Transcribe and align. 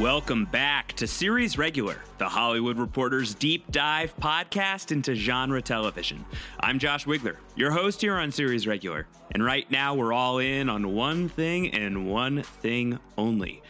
Welcome 0.00 0.44
back 0.44 0.92
to 0.92 1.08
Series 1.08 1.58
Regular, 1.58 1.96
the 2.18 2.28
Hollywood 2.28 2.78
Reporter's 2.78 3.34
deep 3.34 3.68
dive 3.72 4.16
podcast 4.18 4.92
into 4.92 5.16
genre 5.16 5.60
television. 5.60 6.24
I'm 6.60 6.78
Josh 6.78 7.04
Wigler, 7.04 7.34
your 7.56 7.72
host 7.72 8.00
here 8.00 8.14
on 8.14 8.30
Series 8.30 8.68
Regular, 8.68 9.08
and 9.32 9.44
right 9.44 9.68
now 9.72 9.96
we're 9.96 10.12
all 10.12 10.38
in 10.38 10.68
on 10.68 10.94
one 10.94 11.28
thing 11.28 11.74
and 11.74 12.08
one 12.08 12.44
thing 12.44 13.00
only. 13.16 13.60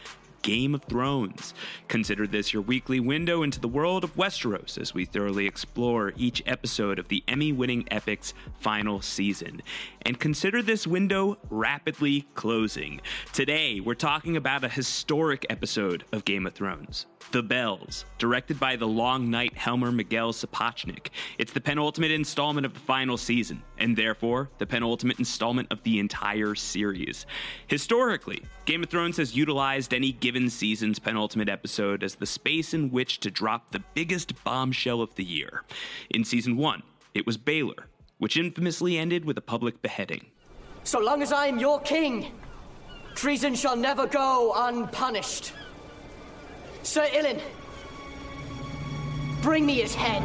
Game 0.41 0.75
of 0.75 0.83
Thrones. 0.83 1.53
Consider 1.87 2.27
this 2.27 2.53
your 2.53 2.61
weekly 2.61 2.99
window 2.99 3.43
into 3.43 3.59
the 3.59 3.67
world 3.67 4.03
of 4.03 4.15
Westeros 4.15 4.77
as 4.77 4.93
we 4.93 5.05
thoroughly 5.05 5.45
explore 5.45 6.13
each 6.17 6.41
episode 6.45 6.99
of 6.99 7.07
the 7.07 7.23
Emmy 7.27 7.51
winning 7.51 7.87
epic's 7.91 8.33
final 8.59 9.01
season. 9.01 9.61
And 10.01 10.19
consider 10.19 10.61
this 10.61 10.87
window 10.87 11.37
rapidly 11.49 12.27
closing. 12.33 13.01
Today, 13.33 13.79
we're 13.79 13.95
talking 13.95 14.37
about 14.37 14.63
a 14.63 14.69
historic 14.69 15.45
episode 15.49 16.05
of 16.11 16.25
Game 16.25 16.45
of 16.45 16.53
Thrones. 16.53 17.05
The 17.31 17.43
Bells, 17.43 18.05
directed 18.17 18.59
by 18.59 18.75
the 18.75 18.87
long 18.87 19.29
night 19.29 19.55
Helmer 19.55 19.91
Miguel 19.91 20.33
Sapochnik. 20.33 21.09
It's 21.37 21.53
the 21.53 21.61
penultimate 21.61 22.09
installment 22.09 22.65
of 22.65 22.73
the 22.73 22.79
final 22.79 23.17
season, 23.17 23.61
and 23.77 23.95
therefore 23.95 24.49
the 24.57 24.65
penultimate 24.65 25.19
installment 25.19 25.71
of 25.71 25.83
the 25.83 25.99
entire 25.99 26.55
series. 26.55 27.27
Historically, 27.67 28.43
Game 28.65 28.81
of 28.81 28.89
Thrones 28.89 29.17
has 29.17 29.35
utilized 29.35 29.93
any 29.93 30.11
given 30.11 30.49
season's 30.49 30.97
penultimate 30.97 31.49
episode 31.49 32.03
as 32.03 32.15
the 32.15 32.25
space 32.25 32.73
in 32.73 32.89
which 32.89 33.19
to 33.19 33.29
drop 33.29 33.69
the 33.71 33.83
biggest 33.93 34.43
bombshell 34.43 35.01
of 35.01 35.13
the 35.13 35.23
year. 35.23 35.63
In 36.09 36.23
season 36.23 36.57
1, 36.57 36.81
it 37.13 37.27
was 37.27 37.37
Baelor, 37.37 37.83
which 38.17 38.37
infamously 38.37 38.97
ended 38.97 39.23
with 39.23 39.37
a 39.37 39.41
public 39.41 39.83
beheading. 39.83 40.25
So 40.83 40.99
long 40.99 41.21
as 41.21 41.31
I'm 41.31 41.59
your 41.59 41.79
king, 41.81 42.31
treason 43.13 43.53
shall 43.53 43.75
never 43.75 44.07
go 44.07 44.53
unpunished. 44.55 45.53
Sir 46.89 47.05
Ilyn, 47.13 47.39
bring 49.43 49.63
me 49.63 49.75
his 49.75 49.93
head. 49.93 50.23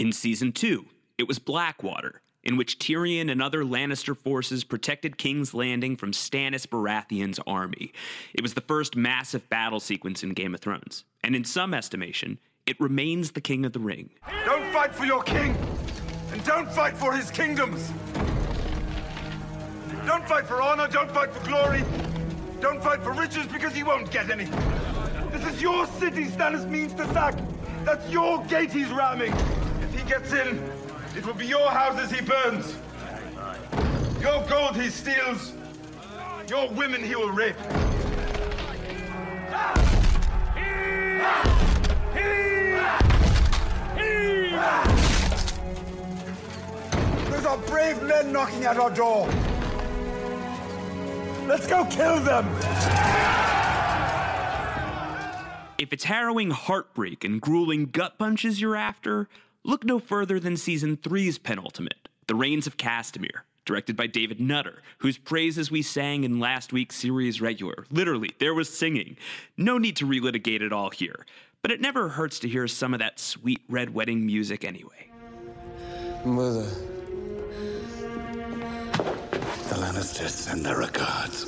In 0.00 0.10
season 0.10 0.50
2, 0.50 0.86
it 1.16 1.28
was 1.28 1.38
Blackwater, 1.38 2.20
in 2.42 2.56
which 2.56 2.80
Tyrion 2.80 3.30
and 3.30 3.40
other 3.40 3.62
Lannister 3.62 4.16
forces 4.16 4.64
protected 4.64 5.18
King's 5.18 5.54
Landing 5.54 5.96
from 5.96 6.10
Stannis 6.10 6.66
Baratheon's 6.66 7.38
army. 7.46 7.92
It 8.34 8.42
was 8.42 8.54
the 8.54 8.60
first 8.60 8.96
massive 8.96 9.48
battle 9.48 9.78
sequence 9.78 10.24
in 10.24 10.30
Game 10.30 10.52
of 10.52 10.60
Thrones, 10.60 11.04
and 11.22 11.36
in 11.36 11.44
some 11.44 11.72
estimation, 11.72 12.40
it 12.66 12.80
remains 12.80 13.30
the 13.30 13.40
King 13.40 13.64
of 13.64 13.72
the 13.72 13.78
Ring. 13.78 14.10
Don't 14.44 14.72
fight 14.72 14.92
for 14.92 15.04
your 15.04 15.22
king, 15.22 15.56
and 16.32 16.42
don't 16.42 16.68
fight 16.68 16.96
for 16.96 17.12
his 17.12 17.30
kingdoms. 17.30 17.92
Don't 20.04 20.26
fight 20.26 20.48
for 20.48 20.60
honor, 20.60 20.88
don't 20.88 21.12
fight 21.12 21.32
for 21.32 21.46
glory, 21.46 21.84
don't 22.60 22.82
fight 22.82 23.02
for 23.02 23.12
riches 23.12 23.46
because 23.46 23.76
you 23.76 23.86
won't 23.86 24.10
get 24.10 24.30
any. 24.30 24.44
This 25.32 25.46
is 25.46 25.62
your 25.62 25.86
city 25.86 26.26
Stannis 26.26 26.68
means 26.68 26.92
to 26.94 27.06
sack. 27.14 27.34
That's 27.84 28.08
your 28.10 28.44
gate 28.44 28.70
he's 28.70 28.90
ramming. 28.90 29.32
If 29.82 29.94
he 29.94 30.06
gets 30.06 30.32
in, 30.32 30.62
it 31.16 31.24
will 31.24 31.34
be 31.34 31.46
your 31.46 31.70
houses 31.70 32.10
he 32.10 32.20
burns. 32.20 32.76
Your 34.20 34.46
gold 34.46 34.76
he 34.76 34.90
steals. 34.90 35.54
Your 36.48 36.68
women 36.70 37.02
he 37.02 37.16
will 37.16 37.30
rape. 37.30 37.56
There's 47.30 47.46
our 47.46 47.58
brave 47.58 48.02
men 48.02 48.32
knocking 48.32 48.64
at 48.64 48.76
our 48.76 48.90
door. 48.90 49.28
Let's 51.46 51.66
go 51.66 51.84
kill 51.86 52.20
them! 52.20 52.46
If 55.78 55.92
it's 55.92 56.04
harrowing 56.04 56.50
heartbreak 56.50 57.24
and 57.24 57.40
grueling 57.40 57.86
gut 57.86 58.18
punches 58.18 58.60
you're 58.60 58.76
after, 58.76 59.28
look 59.64 59.82
no 59.84 59.98
further 59.98 60.38
than 60.38 60.56
season 60.56 60.98
3's 60.98 61.38
penultimate, 61.38 62.08
The 62.26 62.34
Rains 62.34 62.66
of 62.66 62.76
Castamere, 62.76 63.44
directed 63.64 63.96
by 63.96 64.06
David 64.06 64.40
Nutter, 64.40 64.82
whose 64.98 65.16
praises 65.16 65.70
we 65.70 65.80
sang 65.80 66.24
in 66.24 66.38
last 66.38 66.72
week's 66.72 66.96
series 66.96 67.40
regular. 67.40 67.86
Literally, 67.90 68.30
there 68.38 68.52
was 68.52 68.68
singing. 68.68 69.16
No 69.56 69.78
need 69.78 69.96
to 69.96 70.06
relitigate 70.06 70.60
it 70.60 70.72
all 70.72 70.90
here, 70.90 71.24
but 71.62 71.70
it 71.70 71.80
never 71.80 72.10
hurts 72.10 72.38
to 72.40 72.48
hear 72.48 72.68
some 72.68 72.92
of 72.92 73.00
that 73.00 73.18
sweet 73.18 73.62
red 73.68 73.94
wedding 73.94 74.26
music 74.26 74.64
anyway. 74.64 75.10
Mother. 76.24 76.66
Lannisters 79.80 80.28
send 80.28 80.66
their 80.66 80.76
regards. 80.76 81.46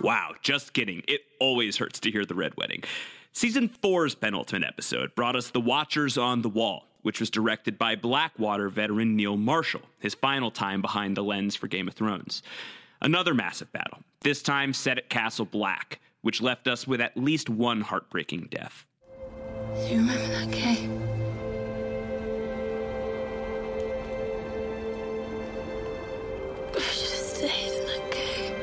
Wow, 0.00 0.34
just 0.42 0.72
kidding. 0.72 1.04
It 1.06 1.20
always 1.38 1.76
hurts 1.76 2.00
to 2.00 2.10
hear 2.10 2.24
the 2.24 2.34
Red 2.34 2.56
Wedding. 2.56 2.82
Season 3.32 3.68
4's 3.68 4.16
penultimate 4.16 4.68
episode 4.68 5.14
brought 5.14 5.36
us 5.36 5.50
The 5.50 5.60
Watchers 5.60 6.18
on 6.18 6.42
the 6.42 6.48
Wall, 6.48 6.88
which 7.04 7.20
was 7.20 7.28
directed 7.28 7.78
by 7.78 7.94
Blackwater 7.94 8.70
veteran 8.70 9.14
Neil 9.14 9.36
Marshall, 9.36 9.82
his 10.00 10.14
final 10.14 10.50
time 10.50 10.80
behind 10.80 11.16
the 11.16 11.22
lens 11.22 11.54
for 11.54 11.68
Game 11.68 11.86
of 11.86 11.92
Thrones. 11.92 12.42
Another 13.02 13.34
massive 13.34 13.70
battle, 13.72 13.98
this 14.22 14.42
time 14.42 14.72
set 14.72 14.96
at 14.96 15.10
Castle 15.10 15.44
Black, 15.44 16.00
which 16.22 16.40
left 16.40 16.66
us 16.66 16.86
with 16.86 17.02
at 17.02 17.14
least 17.14 17.50
one 17.50 17.82
heartbreaking 17.82 18.48
death. 18.50 18.86
You 19.86 19.98
remember 19.98 20.26
that 20.28 20.50
cave? 20.50 20.90
I 26.74 26.80
should 26.80 27.10
have 27.10 27.20
stayed 27.20 27.72
in 27.74 27.86
that 27.86 28.10
cave. 28.10 28.56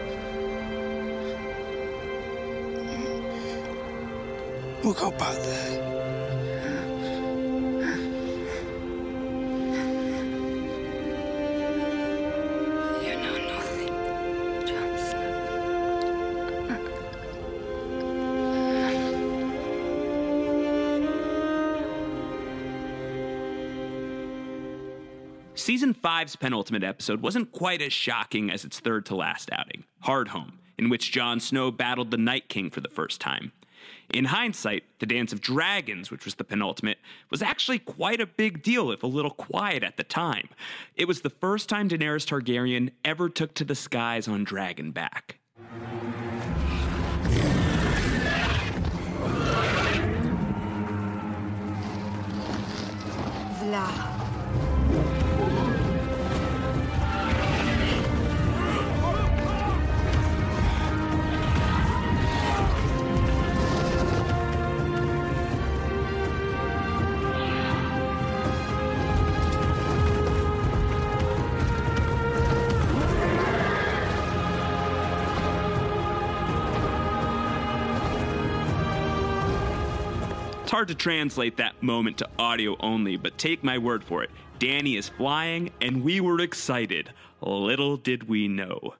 We'll 4.83 4.93
go 4.95 5.11
back 5.11 5.35
there. 5.43 5.90
Season 25.53 25.93
5's 25.93 26.37
penultimate 26.37 26.83
episode 26.83 27.21
wasn't 27.21 27.51
quite 27.51 27.81
as 27.81 27.91
shocking 27.91 28.49
as 28.49 28.63
its 28.63 28.79
third 28.79 29.05
to 29.07 29.15
last 29.15 29.49
outing, 29.51 29.83
Hardhome, 30.05 30.53
in 30.77 30.89
which 30.89 31.11
Jon 31.11 31.39
Snow 31.39 31.71
battled 31.71 32.09
the 32.09 32.17
Night 32.17 32.47
King 32.47 32.69
for 32.69 32.79
the 32.79 32.89
first 32.89 33.19
time. 33.19 33.51
In 34.13 34.25
hindsight, 34.25 34.83
the 34.99 35.05
Dance 35.05 35.33
of 35.33 35.41
Dragons, 35.41 36.09
which 36.09 36.23
was 36.23 36.35
the 36.35 36.45
penultimate, 36.45 36.99
was 37.29 37.41
actually 37.41 37.79
quite 37.79 38.21
a 38.21 38.25
big 38.25 38.63
deal, 38.63 38.91
if 38.91 39.03
a 39.03 39.07
little 39.07 39.31
quiet 39.31 39.83
at 39.83 39.97
the 39.97 40.03
time. 40.03 40.49
It 40.95 41.07
was 41.07 41.21
the 41.21 41.29
first 41.29 41.67
time 41.67 41.89
Daenerys 41.89 42.25
Targaryen 42.25 42.91
ever 43.03 43.27
took 43.27 43.53
to 43.55 43.65
the 43.65 43.75
skies 43.75 44.27
on 44.27 44.45
Dragonback. 44.45 45.35
Vla. 53.59 54.10
Hard 80.81 80.87
to 80.87 80.95
translate 80.95 81.57
that 81.57 81.83
moment 81.83 82.17
to 82.17 82.29
audio 82.39 82.75
only, 82.79 83.15
but 83.15 83.37
take 83.37 83.63
my 83.63 83.77
word 83.77 84.03
for 84.03 84.23
it. 84.23 84.31
Dany 84.57 84.97
is 84.97 85.09
flying, 85.09 85.69
and 85.79 86.03
we 86.03 86.19
were 86.19 86.41
excited. 86.41 87.11
Little 87.39 87.97
did 87.97 88.27
we 88.27 88.47
know. 88.47 88.95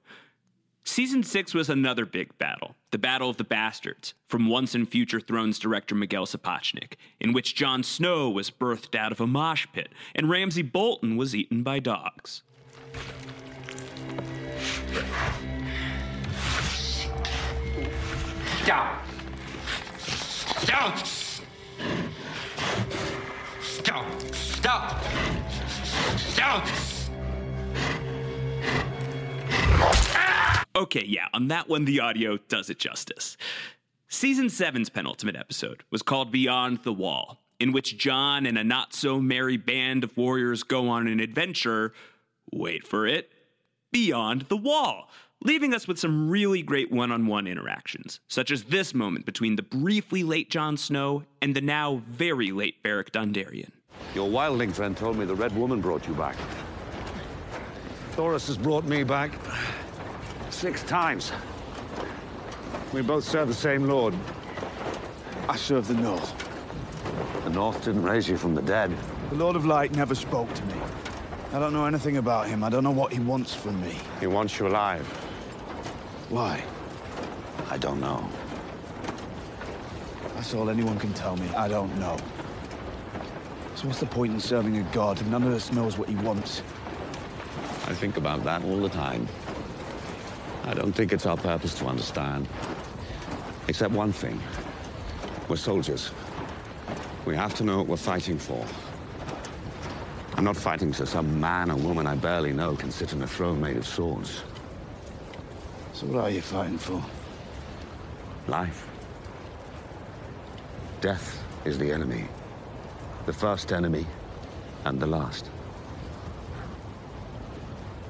Season 0.84 1.24
6 1.24 1.54
was 1.54 1.68
another 1.68 2.06
big 2.06 2.38
battle, 2.38 2.76
the 2.92 2.98
Battle 2.98 3.28
of 3.28 3.36
the 3.36 3.42
Bastards, 3.42 4.14
from 4.24 4.48
Once 4.48 4.76
and 4.76 4.88
Future 4.88 5.18
Thrones 5.18 5.58
director 5.58 5.96
Miguel 5.96 6.24
Sapochnik, 6.24 6.94
in 7.18 7.32
which 7.32 7.56
Jon 7.56 7.82
Snow 7.82 8.30
was 8.30 8.48
birthed 8.48 8.94
out 8.94 9.10
of 9.10 9.20
a 9.20 9.26
mosh 9.26 9.66
pit 9.72 9.88
and 10.14 10.30
Ramsay 10.30 10.62
Bolton 10.62 11.16
was 11.16 11.34
eaten 11.34 11.64
by 11.64 11.80
dogs. 11.80 12.44
Down. 18.64 19.00
Down. 20.64 21.21
Okay, 30.74 31.04
yeah, 31.06 31.26
on 31.32 31.48
that 31.48 31.68
one, 31.68 31.84
the 31.84 32.00
audio 32.00 32.36
does 32.48 32.68
it 32.68 32.78
justice. 32.78 33.36
Season 34.08 34.46
7's 34.46 34.90
penultimate 34.90 35.36
episode 35.36 35.84
was 35.90 36.02
called 36.02 36.30
Beyond 36.30 36.82
the 36.82 36.92
Wall, 36.92 37.40
in 37.58 37.72
which 37.72 37.96
Jon 37.96 38.44
and 38.44 38.58
a 38.58 38.64
not 38.64 38.92
so 38.92 39.20
merry 39.20 39.56
band 39.56 40.04
of 40.04 40.16
warriors 40.16 40.62
go 40.62 40.88
on 40.88 41.06
an 41.06 41.20
adventure, 41.20 41.94
wait 42.52 42.86
for 42.86 43.06
it, 43.06 43.30
beyond 43.90 44.42
the 44.42 44.56
wall, 44.56 45.08
leaving 45.42 45.72
us 45.72 45.88
with 45.88 45.98
some 45.98 46.28
really 46.28 46.62
great 46.62 46.90
one 46.90 47.12
on 47.12 47.26
one 47.26 47.46
interactions, 47.46 48.20
such 48.28 48.50
as 48.50 48.64
this 48.64 48.92
moment 48.92 49.24
between 49.24 49.56
the 49.56 49.62
briefly 49.62 50.22
late 50.22 50.50
Jon 50.50 50.76
Snow 50.76 51.24
and 51.40 51.54
the 51.54 51.60
now 51.60 52.02
very 52.06 52.50
late 52.50 52.82
Beric 52.82 53.12
Dondarrion. 53.12 53.70
Your 54.14 54.28
wildling 54.28 54.72
friend 54.72 54.96
told 54.96 55.16
me 55.16 55.24
the 55.24 55.34
Red 55.34 55.56
Woman 55.56 55.80
brought 55.80 56.06
you 56.06 56.14
back. 56.14 56.36
Thoros 58.12 58.46
has 58.46 58.58
brought 58.58 58.84
me 58.84 59.04
back 59.04 59.32
six 60.50 60.82
times. 60.82 61.32
We 62.92 63.00
both 63.00 63.24
serve 63.24 63.48
the 63.48 63.54
same 63.54 63.84
lord. 63.86 64.14
I 65.48 65.56
serve 65.56 65.88
the 65.88 65.94
North. 65.94 66.34
The 67.44 67.50
North 67.50 67.84
didn't 67.84 68.02
raise 68.02 68.28
you 68.28 68.36
from 68.36 68.54
the 68.54 68.62
dead. 68.62 68.94
The 69.30 69.36
Lord 69.36 69.56
of 69.56 69.64
Light 69.64 69.94
never 69.96 70.14
spoke 70.14 70.52
to 70.52 70.64
me. 70.66 70.74
I 71.52 71.58
don't 71.58 71.72
know 71.72 71.86
anything 71.86 72.18
about 72.18 72.48
him. 72.48 72.62
I 72.62 72.70
don't 72.70 72.84
know 72.84 72.90
what 72.90 73.12
he 73.12 73.18
wants 73.18 73.54
from 73.54 73.80
me. 73.80 73.96
He 74.20 74.26
wants 74.26 74.58
you 74.58 74.66
alive. 74.68 75.06
Why? 76.28 76.62
I 77.70 77.78
don't 77.78 78.00
know. 78.00 78.28
That's 80.34 80.54
all 80.54 80.70
anyone 80.70 80.98
can 80.98 81.12
tell 81.14 81.36
me. 81.36 81.48
I 81.50 81.68
don't 81.68 81.94
know. 81.98 82.16
So 83.74 83.88
what's 83.88 84.00
the 84.00 84.06
point 84.06 84.32
in 84.32 84.40
serving 84.40 84.76
a 84.76 84.82
god 84.92 85.20
if 85.20 85.26
none 85.26 85.42
of 85.42 85.52
us 85.52 85.72
knows 85.72 85.98
what 85.98 86.08
he 86.08 86.14
wants? 86.16 86.62
I 87.86 87.94
think 87.94 88.16
about 88.16 88.44
that 88.44 88.64
all 88.64 88.80
the 88.80 88.88
time. 88.88 89.26
I 90.64 90.74
don't 90.74 90.92
think 90.92 91.12
it's 91.12 91.26
our 91.26 91.36
purpose 91.36 91.74
to 91.74 91.86
understand. 91.86 92.48
Except 93.68 93.92
one 93.92 94.12
thing. 94.12 94.40
We're 95.48 95.56
soldiers. 95.56 96.10
We 97.24 97.34
have 97.36 97.54
to 97.56 97.64
know 97.64 97.78
what 97.78 97.86
we're 97.88 97.96
fighting 97.96 98.38
for. 98.38 98.64
I'm 100.36 100.44
not 100.44 100.56
fighting 100.56 100.92
so 100.92 101.04
some 101.04 101.40
man 101.40 101.70
or 101.70 101.76
woman 101.76 102.06
I 102.06 102.14
barely 102.14 102.52
know 102.52 102.74
can 102.76 102.90
sit 102.90 103.12
on 103.12 103.22
a 103.22 103.26
throne 103.26 103.60
made 103.60 103.76
of 103.76 103.86
swords. 103.86 104.42
So 105.92 106.06
what 106.06 106.24
are 106.24 106.30
you 106.30 106.40
fighting 106.40 106.78
for? 106.78 107.02
Life. 108.48 108.88
Death 111.00 111.42
is 111.64 111.78
the 111.78 111.92
enemy. 111.92 112.28
The 113.26 113.32
first 113.32 113.72
enemy, 113.72 114.06
and 114.84 114.98
the 115.00 115.06
last. 115.06 115.48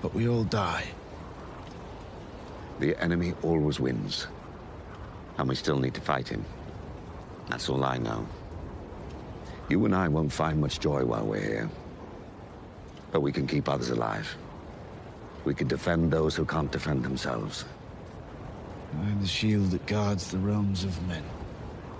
But 0.00 0.14
we 0.14 0.28
all 0.28 0.44
die. 0.44 0.84
The 2.80 3.00
enemy 3.00 3.34
always 3.42 3.78
wins. 3.78 4.26
And 5.38 5.48
we 5.48 5.54
still 5.54 5.78
need 5.78 5.94
to 5.94 6.00
fight 6.00 6.28
him. 6.28 6.44
That's 7.48 7.68
all 7.68 7.84
I 7.84 7.98
know. 7.98 8.26
You 9.68 9.84
and 9.84 9.94
I 9.94 10.08
won't 10.08 10.32
find 10.32 10.60
much 10.60 10.80
joy 10.80 11.04
while 11.04 11.24
we're 11.24 11.40
here. 11.40 11.70
But 13.10 13.20
we 13.20 13.32
can 13.32 13.46
keep 13.46 13.68
others 13.68 13.90
alive. 13.90 14.34
We 15.44 15.54
can 15.54 15.68
defend 15.68 16.10
those 16.10 16.34
who 16.34 16.44
can't 16.44 16.72
defend 16.72 17.04
themselves. 17.04 17.64
I 18.98 19.10
am 19.10 19.20
the 19.20 19.26
shield 19.26 19.70
that 19.70 19.86
guards 19.86 20.30
the 20.30 20.38
realms 20.38 20.84
of 20.84 21.06
men. 21.06 21.24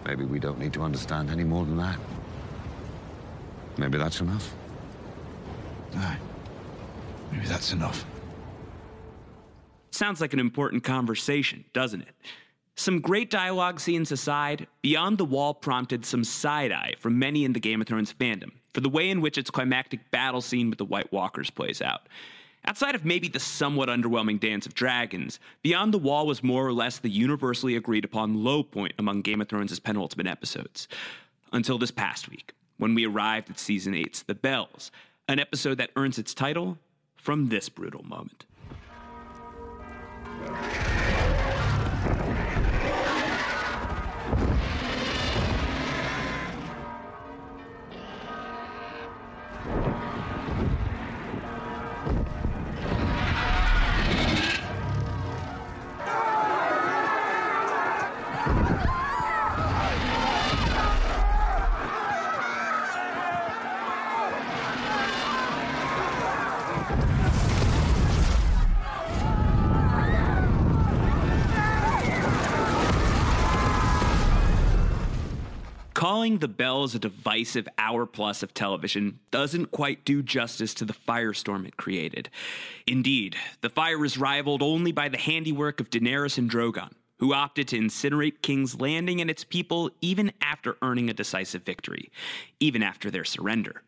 Maybe 0.04 0.24
we 0.24 0.38
don't 0.38 0.58
need 0.58 0.72
to 0.74 0.82
understand 0.82 1.30
any 1.30 1.44
more 1.44 1.64
than 1.64 1.76
that. 1.76 1.98
Maybe 3.76 3.98
that's 3.98 4.20
enough. 4.20 4.54
Aye. 5.96 6.18
Maybe 7.30 7.46
that's 7.46 7.72
enough. 7.72 8.04
Sounds 9.90 10.20
like 10.20 10.32
an 10.32 10.40
important 10.40 10.84
conversation, 10.84 11.64
doesn't 11.72 12.02
it? 12.02 12.14
Some 12.76 13.00
great 13.00 13.30
dialogue 13.30 13.80
scenes 13.80 14.10
aside, 14.10 14.66
Beyond 14.80 15.18
the 15.18 15.24
Wall 15.24 15.52
prompted 15.52 16.06
some 16.06 16.24
side 16.24 16.72
eye 16.72 16.94
from 16.98 17.18
many 17.18 17.44
in 17.44 17.52
the 17.52 17.60
Game 17.60 17.80
of 17.80 17.86
Thrones 17.86 18.12
fandom 18.12 18.52
for 18.72 18.80
the 18.80 18.88
way 18.88 19.10
in 19.10 19.20
which 19.20 19.36
its 19.36 19.50
climactic 19.50 20.10
battle 20.10 20.40
scene 20.40 20.70
with 20.70 20.78
the 20.78 20.84
White 20.84 21.12
Walkers 21.12 21.50
plays 21.50 21.82
out. 21.82 22.08
Outside 22.64 22.94
of 22.94 23.04
maybe 23.04 23.28
the 23.28 23.40
somewhat 23.40 23.88
underwhelming 23.88 24.40
Dance 24.40 24.66
of 24.66 24.74
Dragons, 24.74 25.40
Beyond 25.62 25.92
the 25.92 25.98
Wall 25.98 26.26
was 26.26 26.42
more 26.42 26.66
or 26.66 26.72
less 26.72 26.98
the 26.98 27.10
universally 27.10 27.76
agreed 27.76 28.04
upon 28.04 28.44
low 28.44 28.62
point 28.62 28.94
among 28.98 29.22
Game 29.22 29.40
of 29.40 29.48
Thrones' 29.48 29.78
penultimate 29.80 30.28
episodes. 30.28 30.88
Until 31.52 31.76
this 31.76 31.90
past 31.90 32.30
week, 32.30 32.52
when 32.82 32.96
we 32.96 33.06
arrived 33.06 33.48
at 33.48 33.60
Season 33.60 33.94
8's 33.94 34.24
The 34.24 34.34
Bells, 34.34 34.90
an 35.28 35.38
episode 35.38 35.78
that 35.78 35.92
earns 35.94 36.18
its 36.18 36.34
title 36.34 36.78
from 37.14 37.48
this 37.48 37.68
brutal 37.68 38.02
moment. 38.02 38.44
Calling 76.12 76.40
the 76.40 76.46
bells 76.46 76.94
a 76.94 76.98
divisive 76.98 77.66
hour 77.78 78.04
plus 78.04 78.42
of 78.42 78.52
television 78.52 79.18
doesn't 79.30 79.70
quite 79.70 80.04
do 80.04 80.22
justice 80.22 80.74
to 80.74 80.84
the 80.84 80.92
firestorm 80.92 81.66
it 81.66 81.78
created. 81.78 82.28
Indeed, 82.86 83.34
the 83.62 83.70
fire 83.70 84.04
is 84.04 84.18
rivaled 84.18 84.62
only 84.62 84.92
by 84.92 85.08
the 85.08 85.16
handiwork 85.16 85.80
of 85.80 85.88
Daenerys 85.88 86.36
and 86.36 86.50
Drogon, 86.50 86.90
who 87.18 87.32
opted 87.32 87.66
to 87.68 87.78
incinerate 87.78 88.42
King's 88.42 88.78
Landing 88.78 89.22
and 89.22 89.30
its 89.30 89.42
people 89.42 89.90
even 90.02 90.32
after 90.42 90.76
earning 90.82 91.08
a 91.08 91.14
decisive 91.14 91.62
victory, 91.62 92.12
even 92.60 92.82
after 92.82 93.10
their 93.10 93.24
surrender. 93.24 93.82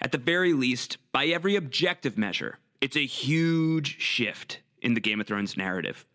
At 0.00 0.12
the 0.12 0.18
very 0.18 0.54
least, 0.54 0.96
by 1.12 1.26
every 1.26 1.56
objective 1.56 2.16
measure, 2.16 2.58
it's 2.80 2.96
a 2.96 3.04
huge 3.04 4.00
shift 4.00 4.60
in 4.80 4.94
the 4.94 5.00
Game 5.00 5.20
of 5.20 5.26
Thrones 5.26 5.58
narrative. 5.58 6.06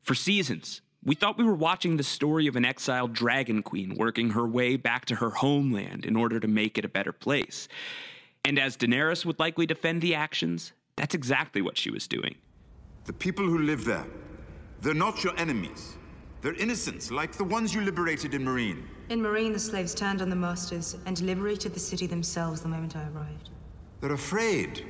For 0.00 0.14
seasons, 0.14 0.80
we 1.06 1.14
thought 1.14 1.38
we 1.38 1.44
were 1.44 1.54
watching 1.54 1.96
the 1.96 2.02
story 2.02 2.48
of 2.48 2.56
an 2.56 2.64
exiled 2.64 3.12
dragon 3.12 3.62
queen 3.62 3.94
working 3.96 4.30
her 4.30 4.44
way 4.44 4.76
back 4.76 5.04
to 5.06 5.14
her 5.14 5.30
homeland 5.30 6.04
in 6.04 6.16
order 6.16 6.40
to 6.40 6.48
make 6.48 6.76
it 6.76 6.84
a 6.84 6.88
better 6.88 7.12
place. 7.12 7.68
And 8.44 8.58
as 8.58 8.76
Daenerys 8.76 9.24
would 9.24 9.38
likely 9.38 9.66
defend 9.66 10.02
the 10.02 10.16
actions, 10.16 10.72
that's 10.96 11.14
exactly 11.14 11.62
what 11.62 11.78
she 11.78 11.92
was 11.92 12.08
doing. 12.08 12.34
The 13.04 13.12
people 13.12 13.44
who 13.44 13.58
live 13.58 13.84
there, 13.84 14.04
they're 14.80 14.94
not 14.94 15.22
your 15.22 15.38
enemies. 15.38 15.96
They're 16.42 16.54
innocents, 16.54 17.12
like 17.12 17.32
the 17.32 17.44
ones 17.44 17.72
you 17.72 17.82
liberated 17.82 18.34
in 18.34 18.44
Meereen. 18.44 18.82
In 19.08 19.20
Meereen, 19.20 19.52
the 19.52 19.60
slaves 19.60 19.94
turned 19.94 20.22
on 20.22 20.28
the 20.28 20.36
masters 20.36 20.96
and 21.06 21.20
liberated 21.20 21.72
the 21.72 21.80
city 21.80 22.08
themselves 22.08 22.62
the 22.62 22.68
moment 22.68 22.96
I 22.96 23.06
arrived. 23.14 23.50
They're 24.00 24.12
afraid. 24.12 24.84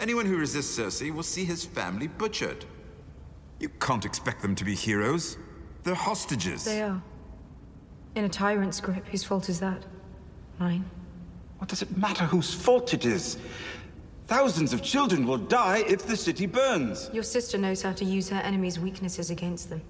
Anyone 0.00 0.26
who 0.26 0.36
resists 0.36 0.76
Cersei 0.76 1.14
will 1.14 1.22
see 1.22 1.44
his 1.44 1.64
family 1.64 2.08
butchered. 2.08 2.64
You 3.60 3.68
can't 3.68 4.04
expect 4.04 4.42
them 4.42 4.56
to 4.56 4.64
be 4.64 4.74
heroes. 4.74 5.38
They're 5.84 5.94
hostages. 5.94 6.64
They 6.64 6.82
are. 6.82 7.02
In 8.14 8.24
a 8.24 8.28
tyrant's 8.28 8.80
grip, 8.80 9.06
whose 9.08 9.24
fault 9.24 9.48
is 9.48 9.60
that? 9.60 9.84
Mine. 10.58 10.84
What 11.58 11.68
does 11.68 11.82
it 11.82 11.96
matter 11.96 12.24
whose 12.24 12.52
fault 12.52 12.92
it 12.94 13.04
is? 13.04 13.38
Thousands 14.26 14.72
of 14.72 14.82
children 14.82 15.26
will 15.26 15.38
die 15.38 15.84
if 15.88 16.06
the 16.06 16.16
city 16.16 16.46
burns. 16.46 17.10
Your 17.12 17.22
sister 17.22 17.58
knows 17.58 17.82
how 17.82 17.92
to 17.92 18.04
use 18.04 18.28
her 18.28 18.40
enemy's 18.40 18.78
weaknesses 18.78 19.30
against 19.30 19.70
them. 19.70 19.82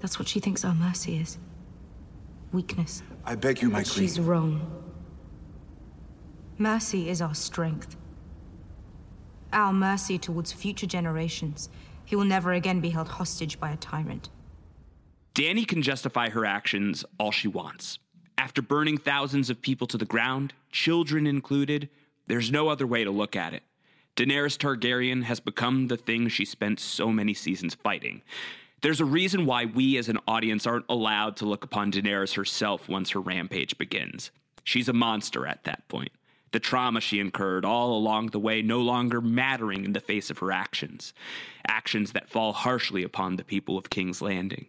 That's 0.00 0.18
what 0.18 0.28
she 0.28 0.40
thinks 0.40 0.64
our 0.64 0.74
mercy 0.74 1.18
is. 1.18 1.38
weakness. 2.52 3.02
I 3.24 3.36
beg 3.36 3.62
you, 3.62 3.68
my 3.68 3.80
But 3.82 3.90
queen. 3.90 4.06
she's 4.08 4.18
wrong. 4.18 4.60
Mercy 6.58 7.08
is 7.08 7.22
our 7.22 7.34
strength. 7.34 7.96
Our 9.52 9.72
mercy 9.72 10.18
towards 10.18 10.52
future 10.52 10.86
generations. 10.86 11.68
He 12.04 12.16
will 12.16 12.24
never 12.24 12.52
again 12.52 12.80
be 12.80 12.90
held 12.90 13.06
hostage 13.08 13.60
by 13.60 13.70
a 13.70 13.76
tyrant. 13.76 14.30
Dany 15.34 15.66
can 15.66 15.82
justify 15.82 16.30
her 16.30 16.44
actions 16.44 17.04
all 17.18 17.30
she 17.30 17.48
wants. 17.48 17.98
After 18.36 18.62
burning 18.62 18.98
thousands 18.98 19.50
of 19.50 19.62
people 19.62 19.86
to 19.88 19.98
the 19.98 20.04
ground, 20.04 20.54
children 20.72 21.26
included, 21.26 21.88
there's 22.26 22.50
no 22.50 22.68
other 22.68 22.86
way 22.86 23.04
to 23.04 23.10
look 23.10 23.36
at 23.36 23.54
it. 23.54 23.62
Daenerys 24.16 24.58
Targaryen 24.58 25.24
has 25.24 25.40
become 25.40 25.88
the 25.88 25.96
thing 25.96 26.28
she 26.28 26.44
spent 26.44 26.80
so 26.80 27.10
many 27.10 27.32
seasons 27.32 27.74
fighting. 27.74 28.22
There's 28.82 29.00
a 29.00 29.04
reason 29.04 29.46
why 29.46 29.66
we 29.66 29.98
as 29.98 30.08
an 30.08 30.18
audience 30.26 30.66
aren't 30.66 30.86
allowed 30.88 31.36
to 31.36 31.46
look 31.46 31.64
upon 31.64 31.92
Daenerys 31.92 32.34
herself 32.34 32.88
once 32.88 33.10
her 33.10 33.20
rampage 33.20 33.76
begins. 33.78 34.30
She's 34.64 34.88
a 34.88 34.94
monster 34.94 35.46
at 35.46 35.64
that 35.64 35.86
point. 35.88 36.12
The 36.52 36.60
trauma 36.60 37.00
she 37.00 37.20
incurred 37.20 37.64
all 37.64 37.96
along 37.96 38.28
the 38.28 38.40
way 38.40 38.62
no 38.62 38.80
longer 38.80 39.20
mattering 39.20 39.84
in 39.84 39.92
the 39.92 40.00
face 40.00 40.30
of 40.30 40.38
her 40.38 40.50
actions. 40.50 41.12
Actions 41.66 42.12
that 42.12 42.28
fall 42.28 42.52
harshly 42.52 43.02
upon 43.02 43.36
the 43.36 43.44
people 43.44 43.78
of 43.78 43.90
King's 43.90 44.20
Landing. 44.20 44.66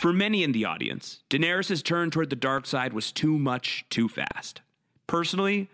For 0.00 0.14
many 0.14 0.42
in 0.42 0.52
the 0.52 0.64
audience, 0.64 1.20
Daenerys' 1.28 1.84
turn 1.84 2.10
toward 2.10 2.30
the 2.30 2.34
dark 2.34 2.64
side 2.64 2.94
was 2.94 3.12
too 3.12 3.38
much, 3.38 3.84
too 3.90 4.08
fast. 4.08 4.62
Personally, 5.06 5.68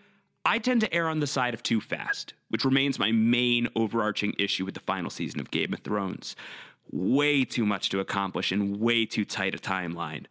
I 0.44 0.58
tend 0.58 0.80
to 0.80 0.92
err 0.92 1.08
on 1.08 1.20
the 1.20 1.28
side 1.28 1.54
of 1.54 1.62
too 1.62 1.80
fast, 1.80 2.34
which 2.48 2.64
remains 2.64 2.98
my 2.98 3.12
main 3.12 3.68
overarching 3.76 4.34
issue 4.36 4.64
with 4.64 4.74
the 4.74 4.80
final 4.80 5.10
season 5.10 5.38
of 5.38 5.52
Game 5.52 5.72
of 5.72 5.78
Thrones. 5.78 6.34
Way 6.90 7.44
too 7.44 7.64
much 7.64 7.88
to 7.90 8.00
accomplish 8.00 8.50
in 8.50 8.80
way 8.80 9.06
too 9.06 9.24
tight 9.24 9.54
a 9.54 9.58
timeline. 9.58 10.24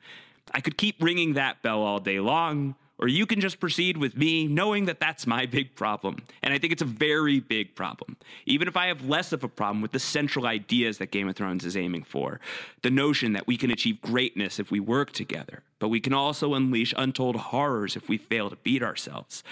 I 0.52 0.60
could 0.60 0.75
keep 0.75 1.02
ringing 1.02 1.36
that 1.36 1.62
bell 1.62 1.82
all 1.82 2.02
day 2.02 2.20
long, 2.20 2.75
or 2.98 3.08
you 3.08 3.25
can 3.25 3.42
just 3.42 3.60
proceed 3.60 3.98
with 3.98 4.16
me 4.16 4.48
knowing 4.48 4.86
that 4.86 5.00
that's 5.00 5.28
my 5.28 5.46
big 5.46 5.75
problem. 5.75 6.18
And 6.42 6.54
I 6.54 6.58
think 6.58 6.72
it's 6.72 6.82
a 6.82 6.86
very 6.86 7.40
big 7.40 7.75
problem. 7.75 8.18
Even 8.46 8.68
if 8.68 8.78
I 8.78 8.88
have 8.88 9.06
less 9.06 9.34
of 9.34 9.44
a 9.44 9.50
problem 9.50 9.82
with 9.82 9.92
the 9.92 10.00
central 10.00 10.48
ideas 10.48 10.98
that 11.00 11.12
Game 11.12 11.28
of 11.28 11.36
Thrones 11.36 11.66
is 11.66 11.75
aiming 11.75 12.04
for 12.04 12.40
the 12.82 12.90
notion 12.90 13.34
that 13.34 13.48
we 13.48 13.58
can 13.58 13.72
achieve 13.72 14.02
greatness 14.02 14.60
if 14.60 14.72
we 14.72 14.80
work 14.80 15.12
together, 15.12 15.64
but 15.80 15.90
we 15.90 16.00
can 16.00 16.14
also 16.14 16.54
unleash 16.54 16.94
untold 16.98 17.36
horrors 17.36 17.96
if 17.96 18.08
we 18.08 18.18
fail 18.18 18.50
to 18.50 18.56
beat 18.58 18.84
ourselves. 18.84 19.44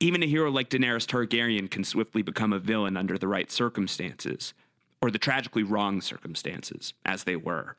Even 0.00 0.22
a 0.22 0.26
hero 0.26 0.50
like 0.50 0.68
Daenerys 0.68 1.06
Targaryen 1.06 1.70
can 1.70 1.84
swiftly 1.84 2.22
become 2.22 2.52
a 2.52 2.58
villain 2.58 2.96
under 2.96 3.16
the 3.16 3.28
right 3.28 3.52
circumstances, 3.52 4.52
or 5.00 5.12
the 5.12 5.18
tragically 5.18 5.62
wrong 5.62 6.00
circumstances, 6.00 6.92
as 7.04 7.22
they 7.24 7.36
were. 7.36 7.76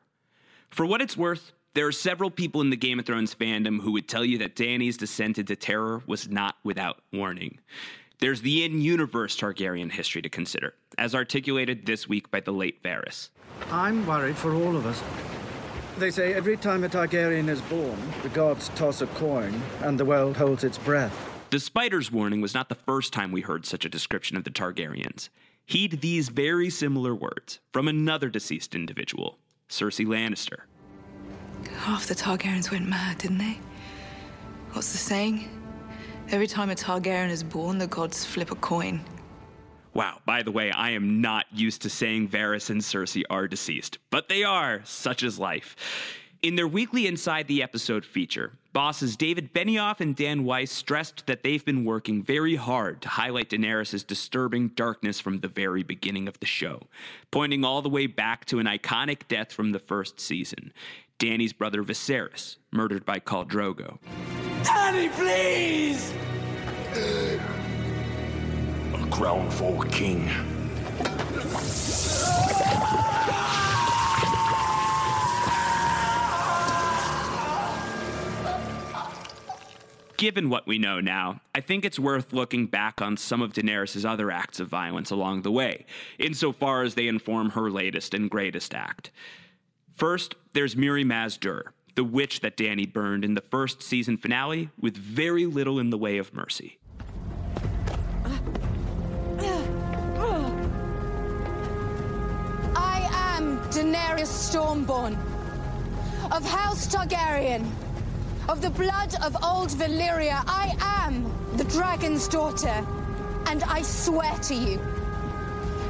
For 0.70 0.86
what 0.86 1.02
it's 1.02 1.18
worth, 1.18 1.52
there 1.74 1.88
are 1.88 1.92
several 1.92 2.30
people 2.30 2.62
in 2.62 2.70
the 2.70 2.76
Game 2.76 3.00
of 3.00 3.06
Thrones 3.06 3.34
fandom 3.34 3.82
who 3.82 3.92
would 3.94 4.08
tell 4.08 4.24
you 4.24 4.38
that 4.40 4.56
Dany's 4.56 4.98
descent 4.98 5.40
into 5.40 5.56
terror 5.56 6.04
was 6.06 6.30
not 6.30 6.58
without 6.64 7.02
warning. 7.12 7.60
There's 8.20 8.42
the 8.42 8.64
in 8.64 8.80
universe 8.80 9.36
Targaryen 9.36 9.92
history 9.92 10.22
to 10.22 10.30
consider, 10.30 10.76
as 10.98 11.16
articulated 11.16 11.86
this 11.86 12.08
week 12.08 12.30
by 12.30 12.42
the 12.42 12.52
late 12.52 12.84
Varys. 12.84 13.30
I'm 13.72 14.06
worried 14.06 14.38
for 14.38 14.54
all 14.54 14.76
of 14.76 14.86
us. 14.86 15.02
They 15.98 16.12
say 16.12 16.34
every 16.34 16.58
time 16.58 16.84
a 16.84 16.90
Targaryen 16.90 17.50
is 17.50 17.62
born, 17.62 17.98
the 18.22 18.30
gods 18.30 18.70
toss 18.70 19.02
a 19.02 19.08
coin 19.08 19.62
and 19.82 20.00
the 20.00 20.06
world 20.06 20.38
holds 20.38 20.64
its 20.64 20.78
breath. 20.78 21.30
The 21.50 21.60
spider's 21.60 22.12
warning 22.12 22.42
was 22.42 22.54
not 22.54 22.70
the 22.70 22.76
first 22.76 23.14
time 23.14 23.32
we 23.32 23.42
heard 23.42 23.66
such 23.66 23.86
a 23.86 23.90
description 23.90 24.38
of 24.38 24.44
the 24.44 24.50
Targaryens. 24.50 25.30
Heed 25.66 26.02
these 26.02 26.30
very 26.30 26.70
similar 26.70 27.16
words 27.16 27.60
from 27.72 27.88
another 27.88 28.30
deceased 28.30 28.76
individual, 28.76 29.38
Cersei 29.70 30.06
Lannister. 30.06 30.62
Half 31.70 32.08
the 32.08 32.16
Targaryens 32.16 32.72
went 32.72 32.88
mad, 32.88 33.18
didn't 33.18 33.40
they? 33.40 33.58
What's 34.72 34.92
the 34.92 34.98
saying? 34.98 35.50
Every 36.30 36.48
time 36.48 36.70
a 36.70 36.76
Targaryen 36.76 37.30
is 37.30 37.44
born, 37.44 37.78
the 37.78 37.88
gods 37.88 38.26
flip 38.26 38.52
a 38.52 38.56
coin. 38.56 39.02
Wow, 39.94 40.20
by 40.26 40.42
the 40.42 40.52
way, 40.52 40.72
I 40.72 40.92
am 40.92 41.22
not 41.22 41.46
used 41.54 41.84
to 41.84 41.90
saying 41.90 42.30
Varys 42.30 42.70
and 42.70 42.82
Cersei 42.82 43.24
are 43.30 43.48
deceased, 43.48 44.00
but 44.10 44.30
they 44.30 44.44
are, 44.44 44.82
such 44.84 45.22
is 45.22 45.38
life. 45.38 45.76
In 46.42 46.56
their 46.56 46.68
weekly 46.68 47.06
Inside 47.06 47.48
the 47.48 47.62
Episode 47.62 48.04
feature, 48.04 48.54
bosses 48.74 49.16
David 49.16 49.54
Benioff 49.54 50.02
and 50.02 50.16
Dan 50.16 50.44
Weiss 50.44 50.72
stressed 50.72 51.28
that 51.28 51.44
they've 51.44 51.64
been 51.64 51.86
working 51.86 52.24
very 52.24 52.56
hard 52.56 53.02
to 53.04 53.10
highlight 53.10 53.50
Daenerys' 53.50 54.06
disturbing 54.06 54.70
darkness 54.70 55.20
from 55.20 55.40
the 55.40 55.48
very 55.48 55.84
beginning 55.84 56.28
of 56.28 56.40
the 56.40 56.46
show, 56.46 56.88
pointing 57.32 57.64
all 57.64 57.82
the 57.82 57.88
way 57.88 58.08
back 58.08 58.46
to 58.46 58.60
an 58.60 58.66
iconic 58.66 59.28
death 59.28 59.54
from 59.54 59.72
the 59.72 59.80
first 59.80 60.20
season 60.20 60.74
Dany's 61.20 61.54
brother 61.54 61.84
Viserys, 61.84 62.58
murdered 62.72 63.06
by 63.06 63.20
Khal 63.20 63.48
Drogo. 63.48 64.00
Dany, 64.64 65.12
please! 65.14 66.14
A 68.94 69.10
crown 69.10 69.50
for 69.52 69.86
king. 69.86 70.30
Given 80.18 80.50
what 80.50 80.66
we 80.66 80.78
know 80.78 81.02
now, 81.02 81.42
I 81.54 81.60
think 81.60 81.84
it's 81.84 82.00
worth 82.00 82.32
looking 82.32 82.68
back 82.68 83.02
on 83.02 83.18
some 83.18 83.42
of 83.42 83.52
Daenerys' 83.52 84.06
other 84.06 84.32
acts 84.32 84.62
of 84.62 84.70
violence 84.70 85.12
along 85.12 85.42
the 85.42 85.52
way, 85.52 85.86
insofar 86.18 86.84
as 86.84 86.96
they 86.96 87.10
inform 87.10 87.50
her 87.50 87.70
latest 87.70 88.14
and 88.14 88.30
greatest 88.30 88.74
act. 88.74 89.12
First, 89.94 90.36
there's 90.54 90.74
Mirri 90.74 91.06
Maz 91.06 91.40
Duur, 91.40 91.72
the 91.94 92.04
witch 92.04 92.40
that 92.40 92.58
Dany 92.58 92.92
burned 92.92 93.24
in 93.24 93.36
the 93.36 93.42
first 93.42 93.84
season 93.84 94.18
finale 94.18 94.72
with 94.80 94.98
very 94.98 95.46
little 95.46 95.80
in 95.80 95.92
the 95.92 96.00
way 96.00 96.18
of 96.18 96.34
mercy. 96.34 96.80
I 102.76 103.08
am 103.38 103.60
Daenerys 103.70 104.32
Stormborn, 104.32 105.16
of 106.32 106.44
House 106.44 106.88
Targaryen, 106.88 107.64
of 108.50 108.64
the 108.64 108.72
blood 108.72 109.14
of 109.22 109.38
old 109.44 109.70
Valyria. 109.70 110.44
I 110.48 110.76
am 110.82 111.32
the 111.56 111.66
dragon's 111.66 112.28
daughter, 112.28 112.84
and 113.46 113.64
I 113.66 113.84
swear 113.84 114.36
to 114.40 114.56
you 114.56 114.80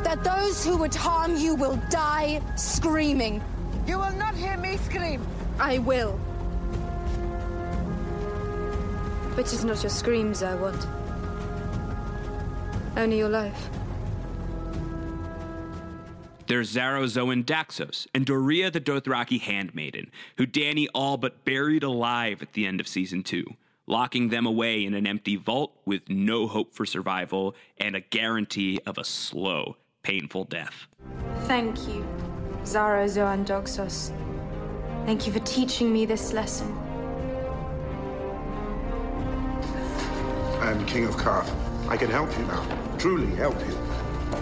that 0.03 0.25
those 0.25 0.65
who 0.65 0.75
would 0.75 0.93
harm 0.93 1.37
you 1.37 1.55
will 1.55 1.79
die 1.89 2.41
screaming. 2.57 3.41
You 3.87 3.97
will 3.97 4.13
not 4.13 4.35
hear 4.35 4.57
me 4.57 4.77
scream. 4.77 5.25
I 5.59 5.79
will. 5.79 6.19
But 9.35 9.51
it's 9.51 9.63
not 9.63 9.81
your 9.83 9.89
screams 9.89 10.43
I 10.43 10.55
want. 10.55 10.87
Only 12.95 13.17
your 13.17 13.29
life. 13.29 13.69
There's 16.47 16.75
Xaro 16.75 17.05
Xhoan 17.05 17.45
Daxos 17.45 18.05
and 18.13 18.25
Doreah 18.25 18.71
the 18.71 18.81
Dothraki 18.81 19.39
handmaiden, 19.39 20.11
who 20.37 20.45
Dany 20.45 20.87
all 20.93 21.17
but 21.17 21.45
buried 21.45 21.83
alive 21.83 22.41
at 22.41 22.53
the 22.53 22.65
end 22.65 22.79
of 22.79 22.87
season 22.87 23.23
two, 23.23 23.45
locking 23.87 24.29
them 24.29 24.45
away 24.45 24.85
in 24.85 24.93
an 24.93 25.07
empty 25.07 25.35
vault 25.35 25.73
with 25.85 26.09
no 26.09 26.47
hope 26.47 26.75
for 26.75 26.85
survival 26.85 27.55
and 27.77 27.95
a 27.95 28.01
guarantee 28.01 28.77
of 28.85 28.97
a 28.97 29.03
slow, 29.03 29.77
painful 30.03 30.43
death. 30.43 30.87
Thank 31.45 31.87
you, 31.87 32.05
Xaro 32.63 33.05
Xhoan 33.05 33.45
Daxos. 33.45 34.11
Thank 35.05 35.27
you 35.27 35.33
for 35.33 35.39
teaching 35.39 35.91
me 35.91 36.05
this 36.05 36.33
lesson. 36.33 36.71
I 40.61 40.71
am 40.71 40.85
King 40.85 41.05
of 41.05 41.15
Qarth. 41.15 41.49
I 41.89 41.97
can 41.97 42.09
help 42.09 42.31
you 42.37 42.45
now. 42.45 42.65
Truly 42.97 43.35
help 43.35 43.59
you. 43.67 43.77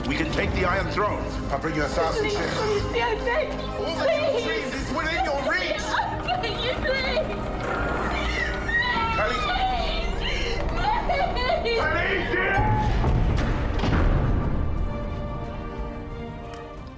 We 0.08 0.16
can 0.16 0.32
take 0.32 0.52
the 0.54 0.66
Iron 0.66 0.88
Throne. 0.92 1.24
I'll 1.52 1.60
bring 1.60 1.76
you 1.76 1.84
a 1.84 1.88
thousand 1.88 2.24
Please, 2.24 2.38
ships. 2.38 2.58
please, 2.62 2.96
yeah, 2.96 3.16
thank 3.26 3.54
you, 3.54 3.68
All 3.68 3.96
that 3.98 4.16
you 4.16 4.40
please. 4.40 4.46
dreamed 4.46 4.74
is 4.76 4.92
within 4.94 5.26
your 5.26 5.42
reach. 5.52 5.82
Thank 6.42 6.64
you, 6.64 6.74
please. 6.86 8.42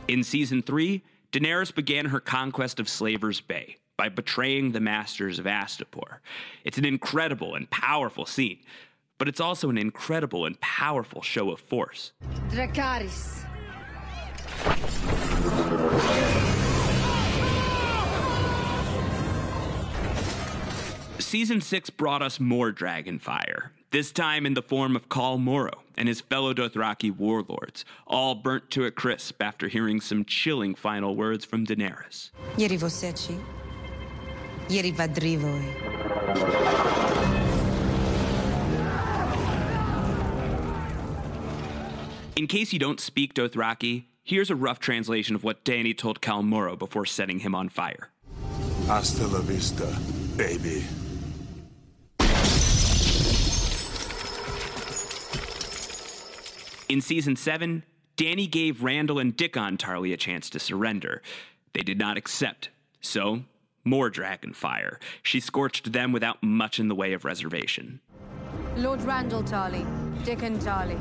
In 0.07 0.23
season 0.23 0.61
three, 0.61 1.01
Daenerys 1.33 1.73
began 1.73 2.05
her 2.05 2.19
conquest 2.19 2.79
of 2.79 2.87
Slaver's 2.87 3.41
Bay 3.41 3.77
by 3.97 4.07
betraying 4.07 4.71
the 4.71 4.79
masters 4.79 5.39
of 5.39 5.45
Astapor. 5.45 6.19
It's 6.63 6.77
an 6.77 6.85
incredible 6.85 7.55
and 7.55 7.67
powerful 7.71 8.27
scene. 8.27 8.59
but 9.19 9.27
it's 9.29 9.39
also 9.39 9.69
an 9.69 9.77
incredible 9.77 10.45
and 10.45 10.59
powerful 10.59 11.21
show 11.21 11.49
of 11.51 11.59
force. 11.59 12.11
Dracarys. 12.49 13.45
Season 21.19 21.61
6 21.61 21.89
brought 21.91 22.21
us 22.21 22.39
more 22.39 22.71
dragon 22.71 23.17
fire, 23.19 23.71
this 23.93 24.11
time 24.11 24.47
in 24.47 24.55
the 24.55 24.61
form 24.61 24.95
of 24.95 25.07
Khal 25.07 25.39
Moro 25.39 25.83
and 25.95 26.07
his 26.07 26.19
fellow 26.19 26.51
Dothraki 26.51 27.15
warlords, 27.15 27.85
all 28.07 28.33
burnt 28.33 28.71
to 28.71 28.85
a 28.85 28.91
crisp 28.91 29.39
after 29.39 29.67
hearing 29.67 30.01
some 30.01 30.25
chilling 30.25 30.73
final 30.73 31.15
words 31.15 31.45
from 31.45 31.63
Daenerys. 31.65 32.31
Ieri 32.57 32.77
voceci. 32.77 33.39
In 42.35 42.47
case 42.47 42.73
you 42.73 42.79
don't 42.79 42.99
speak 42.99 43.35
Dothraki, 43.35 44.05
here's 44.23 44.49
a 44.49 44.55
rough 44.55 44.79
translation 44.79 45.35
of 45.35 45.43
what 45.43 45.63
Dany 45.63 45.95
told 45.95 46.19
Khal 46.19 46.43
Moro 46.43 46.75
before 46.75 47.05
setting 47.05 47.39
him 47.39 47.53
on 47.53 47.69
fire. 47.69 48.09
Hasta 48.87 49.27
la 49.27 49.41
vista, 49.41 49.95
baby. 50.35 50.83
In 56.93 57.01
season 57.01 57.35
7, 57.35 57.81
Dany 58.17 58.47
gave 58.47 58.81
Randyll 58.81 59.19
and 59.19 59.35
Dickon 59.35 59.77
Tarly 59.77 60.13
a 60.13 60.15
chance 60.15 60.47
to 60.51 60.59
surrender. 60.59 61.23
They 61.73 61.81
did 61.81 61.97
not 61.97 62.17
accept, 62.17 62.69
so 63.01 63.45
more 63.83 64.11
dragon 64.11 64.53
fire. 64.53 64.99
She 65.23 65.39
scorched 65.39 65.91
them 65.91 66.11
without 66.11 66.43
much 66.43 66.77
in 66.79 66.89
the 66.89 66.93
way 66.93 67.13
of 67.13 67.25
reservation. 67.25 67.99
Lord 68.75 68.99
Randyll 68.99 69.41
Tarly, 69.41 69.83
Dickon 70.23 70.59
Tarly. 70.59 70.99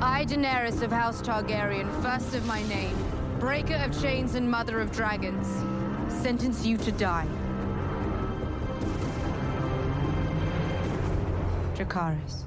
I, 0.00 0.24
Daenerys 0.24 0.82
of 0.82 0.90
House 0.90 1.22
Targaryen, 1.22 1.88
first 2.02 2.34
of 2.34 2.44
my 2.44 2.66
name, 2.66 2.96
breaker 3.38 3.74
of 3.76 3.96
chains 4.02 4.34
and 4.34 4.50
mother 4.50 4.80
of 4.80 4.90
dragons, 4.90 5.46
sentence 6.20 6.66
you 6.66 6.76
to 6.78 6.90
die. 6.90 7.28
Dracarys. 11.76 12.45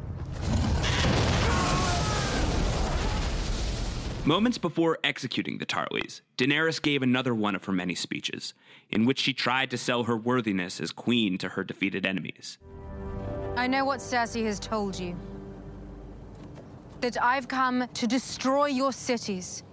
Moments 4.25 4.57
before 4.57 4.99
executing 5.01 5.59
the 5.59 5.65
Tarlys, 5.65 6.21
Daenerys 6.38 6.81
gave 6.81 7.01
another 7.01 7.33
one 7.33 7.55
of 7.55 7.63
her 7.65 7.71
many 7.71 7.95
speeches, 7.95 8.53
in 8.91 9.05
which 9.05 9.17
she 9.17 9.33
tried 9.33 9.71
to 9.71 9.77
sell 9.77 10.03
her 10.03 10.17
worthiness 10.17 10.81
as 10.81 10.91
queen 10.91 11.38
to 11.38 11.49
her 11.49 11.63
defeated 11.63 12.05
enemies. 12.05 12.57
I 13.55 13.67
know 13.67 13.85
what 13.85 13.99
Cersei 13.99 14.43
has 14.45 14.59
told 14.59 14.99
you. 14.99 15.15
That 16.99 17.21
I've 17.23 17.47
come 17.47 17.88
to 17.93 18.07
destroy 18.07 18.65
your 18.67 18.91
cities, 18.91 19.63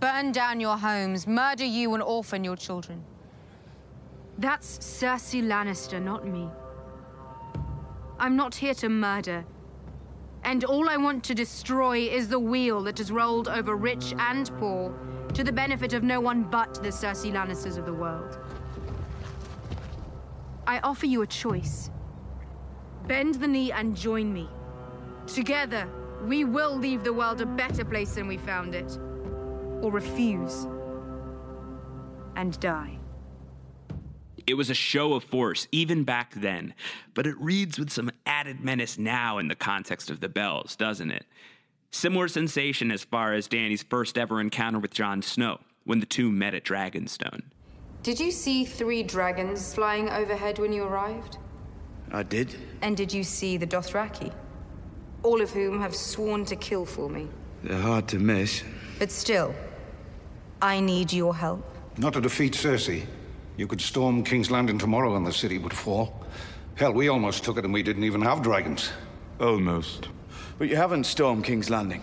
burn 0.00 0.32
down 0.32 0.58
your 0.58 0.78
homes, 0.78 1.26
murder 1.26 1.66
you 1.66 1.92
and 1.92 2.02
orphan 2.02 2.44
your 2.44 2.56
children. 2.56 3.04
That's 4.38 4.78
Cersei 4.78 5.42
Lannister, 5.42 6.02
not 6.02 6.26
me. 6.26 6.48
I'm 8.18 8.36
not 8.36 8.54
here 8.54 8.74
to 8.74 8.88
murder. 8.88 9.44
And 10.44 10.64
all 10.64 10.88
I 10.88 10.96
want 10.96 11.24
to 11.24 11.34
destroy 11.34 12.00
is 12.00 12.28
the 12.28 12.38
wheel 12.38 12.82
that 12.82 12.98
has 12.98 13.10
rolled 13.10 13.48
over 13.48 13.76
rich 13.76 14.14
and 14.18 14.50
poor 14.58 14.94
to 15.32 15.42
the 15.42 15.52
benefit 15.52 15.94
of 15.94 16.02
no 16.02 16.20
one 16.20 16.44
but 16.44 16.74
the 16.82 16.90
Cersei 16.90 17.32
Lannisters 17.32 17.78
of 17.78 17.86
the 17.86 17.92
world. 17.92 18.38
I 20.66 20.78
offer 20.80 21.06
you 21.06 21.22
a 21.22 21.26
choice. 21.26 21.90
Bend 23.06 23.36
the 23.36 23.48
knee 23.48 23.72
and 23.72 23.96
join 23.96 24.32
me. 24.32 24.48
Together, 25.26 25.88
we 26.24 26.44
will 26.44 26.76
leave 26.76 27.04
the 27.04 27.12
world 27.12 27.40
a 27.40 27.46
better 27.46 27.84
place 27.84 28.14
than 28.14 28.28
we 28.28 28.36
found 28.36 28.74
it. 28.74 28.98
Or 29.82 29.90
refuse. 29.90 30.66
And 32.36 32.58
die. 32.60 32.98
It 34.46 34.54
was 34.54 34.68
a 34.68 34.74
show 34.74 35.14
of 35.14 35.24
force 35.24 35.68
even 35.72 36.04
back 36.04 36.34
then, 36.34 36.74
but 37.14 37.26
it 37.26 37.36
reads 37.38 37.78
with 37.78 37.90
some 37.90 38.10
added 38.26 38.60
menace 38.60 38.98
now 38.98 39.38
in 39.38 39.48
the 39.48 39.54
context 39.54 40.10
of 40.10 40.20
the 40.20 40.28
bells, 40.28 40.76
doesn't 40.76 41.10
it? 41.10 41.24
Similar 41.90 42.28
sensation 42.28 42.90
as 42.90 43.04
far 43.04 43.32
as 43.32 43.48
Dany's 43.48 43.82
first 43.82 44.18
ever 44.18 44.40
encounter 44.40 44.78
with 44.78 44.92
Jon 44.92 45.22
Snow, 45.22 45.60
when 45.84 46.00
the 46.00 46.06
two 46.06 46.30
met 46.30 46.54
at 46.54 46.64
Dragonstone. 46.64 47.42
Did 48.02 48.20
you 48.20 48.30
see 48.30 48.64
three 48.66 49.02
dragons 49.02 49.74
flying 49.74 50.10
overhead 50.10 50.58
when 50.58 50.72
you 50.72 50.82
arrived? 50.82 51.38
I 52.12 52.22
did. 52.22 52.54
And 52.82 52.96
did 52.96 53.12
you 53.12 53.24
see 53.24 53.56
the 53.56 53.66
Dothraki? 53.66 54.30
All 55.22 55.40
of 55.40 55.50
whom 55.50 55.80
have 55.80 55.96
sworn 55.96 56.44
to 56.46 56.56
kill 56.56 56.84
for 56.84 57.08
me. 57.08 57.28
They're 57.62 57.80
hard 57.80 58.08
to 58.08 58.18
miss. 58.18 58.62
But 58.98 59.10
still, 59.10 59.54
I 60.60 60.80
need 60.80 61.14
your 61.14 61.34
help. 61.34 61.64
Not 61.96 62.12
to 62.12 62.20
defeat 62.20 62.52
Cersei. 62.52 63.06
You 63.56 63.66
could 63.66 63.80
storm 63.80 64.24
King's 64.24 64.50
Landing 64.50 64.78
tomorrow 64.78 65.16
and 65.16 65.26
the 65.26 65.32
city 65.32 65.58
would 65.58 65.74
fall. 65.74 66.24
Hell, 66.74 66.92
we 66.92 67.08
almost 67.08 67.44
took 67.44 67.56
it 67.56 67.64
and 67.64 67.72
we 67.72 67.82
didn't 67.82 68.04
even 68.04 68.20
have 68.22 68.42
dragons. 68.42 68.90
Almost. 69.40 70.08
But 70.58 70.68
you 70.68 70.76
haven't 70.76 71.04
stormed 71.04 71.44
King's 71.44 71.70
Landing. 71.70 72.02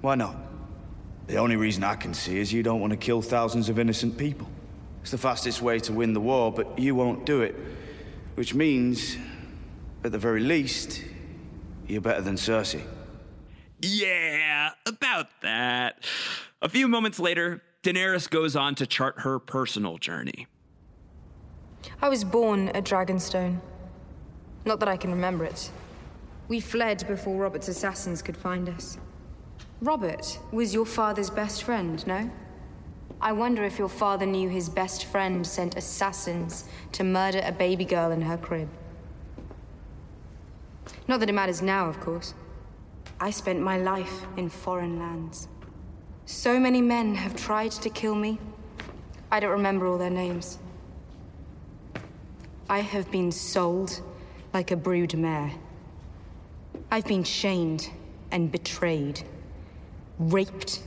Why 0.00 0.14
not? 0.14 0.36
The 1.26 1.36
only 1.36 1.56
reason 1.56 1.84
I 1.84 1.94
can 1.96 2.14
see 2.14 2.38
is 2.38 2.52
you 2.52 2.62
don't 2.62 2.80
want 2.80 2.92
to 2.92 2.96
kill 2.96 3.22
thousands 3.22 3.68
of 3.68 3.78
innocent 3.78 4.16
people. 4.16 4.48
It's 5.02 5.10
the 5.10 5.18
fastest 5.18 5.62
way 5.62 5.78
to 5.80 5.92
win 5.92 6.12
the 6.12 6.20
war, 6.20 6.52
but 6.52 6.78
you 6.78 6.94
won't 6.94 7.24
do 7.26 7.42
it. 7.42 7.54
Which 8.34 8.54
means, 8.54 9.16
at 10.04 10.12
the 10.12 10.18
very 10.18 10.40
least, 10.40 11.02
you're 11.86 12.00
better 12.00 12.20
than 12.20 12.36
Cersei. 12.36 12.82
Yeah, 13.80 14.70
about 14.86 15.28
that. 15.42 16.04
A 16.62 16.68
few 16.68 16.86
moments 16.86 17.18
later, 17.18 17.62
Daenerys 17.82 18.28
goes 18.28 18.56
on 18.56 18.74
to 18.74 18.86
chart 18.86 19.20
her 19.20 19.38
personal 19.38 19.96
journey. 19.96 20.46
I 22.02 22.10
was 22.10 22.24
born 22.24 22.68
at 22.68 22.84
Dragonstone. 22.84 23.58
Not 24.66 24.80
that 24.80 24.88
I 24.88 24.98
can 24.98 25.10
remember 25.10 25.44
it. 25.46 25.70
We 26.48 26.60
fled 26.60 27.02
before 27.08 27.40
Robert's 27.40 27.68
assassins 27.68 28.20
could 28.20 28.36
find 28.36 28.68
us. 28.68 28.98
Robert 29.80 30.38
was 30.52 30.74
your 30.74 30.84
father's 30.84 31.30
best 31.30 31.62
friend, 31.62 32.06
no? 32.06 32.30
I 33.18 33.32
wonder 33.32 33.64
if 33.64 33.78
your 33.78 33.88
father 33.88 34.26
knew 34.26 34.50
his 34.50 34.68
best 34.68 35.06
friend 35.06 35.46
sent 35.46 35.78
assassins 35.78 36.64
to 36.92 37.02
murder 37.02 37.40
a 37.42 37.52
baby 37.52 37.86
girl 37.86 38.10
in 38.10 38.20
her 38.20 38.36
crib. 38.36 38.68
Not 41.08 41.20
that 41.20 41.30
it 41.30 41.34
matters 41.34 41.62
now, 41.62 41.88
of 41.88 41.98
course. 41.98 42.34
I 43.18 43.30
spent 43.30 43.60
my 43.60 43.78
life 43.78 44.26
in 44.36 44.50
foreign 44.50 44.98
lands. 44.98 45.48
So 46.32 46.60
many 46.60 46.80
men 46.80 47.16
have 47.16 47.34
tried 47.34 47.72
to 47.72 47.90
kill 47.90 48.14
me. 48.14 48.38
I 49.32 49.40
don't 49.40 49.50
remember 49.50 49.88
all 49.88 49.98
their 49.98 50.10
names. 50.10 50.60
I 52.68 52.78
have 52.78 53.10
been 53.10 53.32
sold 53.32 54.00
like 54.54 54.70
a 54.70 54.76
brood 54.76 55.12
mare. 55.14 55.50
I've 56.88 57.04
been 57.04 57.24
shamed 57.24 57.90
and 58.30 58.50
betrayed, 58.50 59.24
raped 60.20 60.84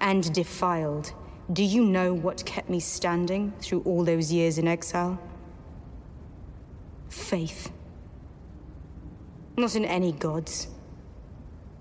and 0.00 0.32
defiled. 0.32 1.12
Do 1.52 1.64
you 1.64 1.84
know 1.84 2.14
what 2.14 2.46
kept 2.46 2.70
me 2.70 2.78
standing 2.78 3.52
through 3.60 3.82
all 3.82 4.04
those 4.04 4.32
years 4.32 4.58
in 4.58 4.68
exile? 4.68 5.20
Faith. 7.08 7.72
Not 9.56 9.74
in 9.74 9.84
any 9.84 10.12
gods. 10.12 10.68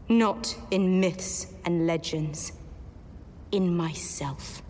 Not 0.09 0.57
in 0.71 0.99
myths 0.99 1.45
and 1.63 1.85
legends. 1.85 2.53
In 3.51 3.75
myself. 3.75 4.61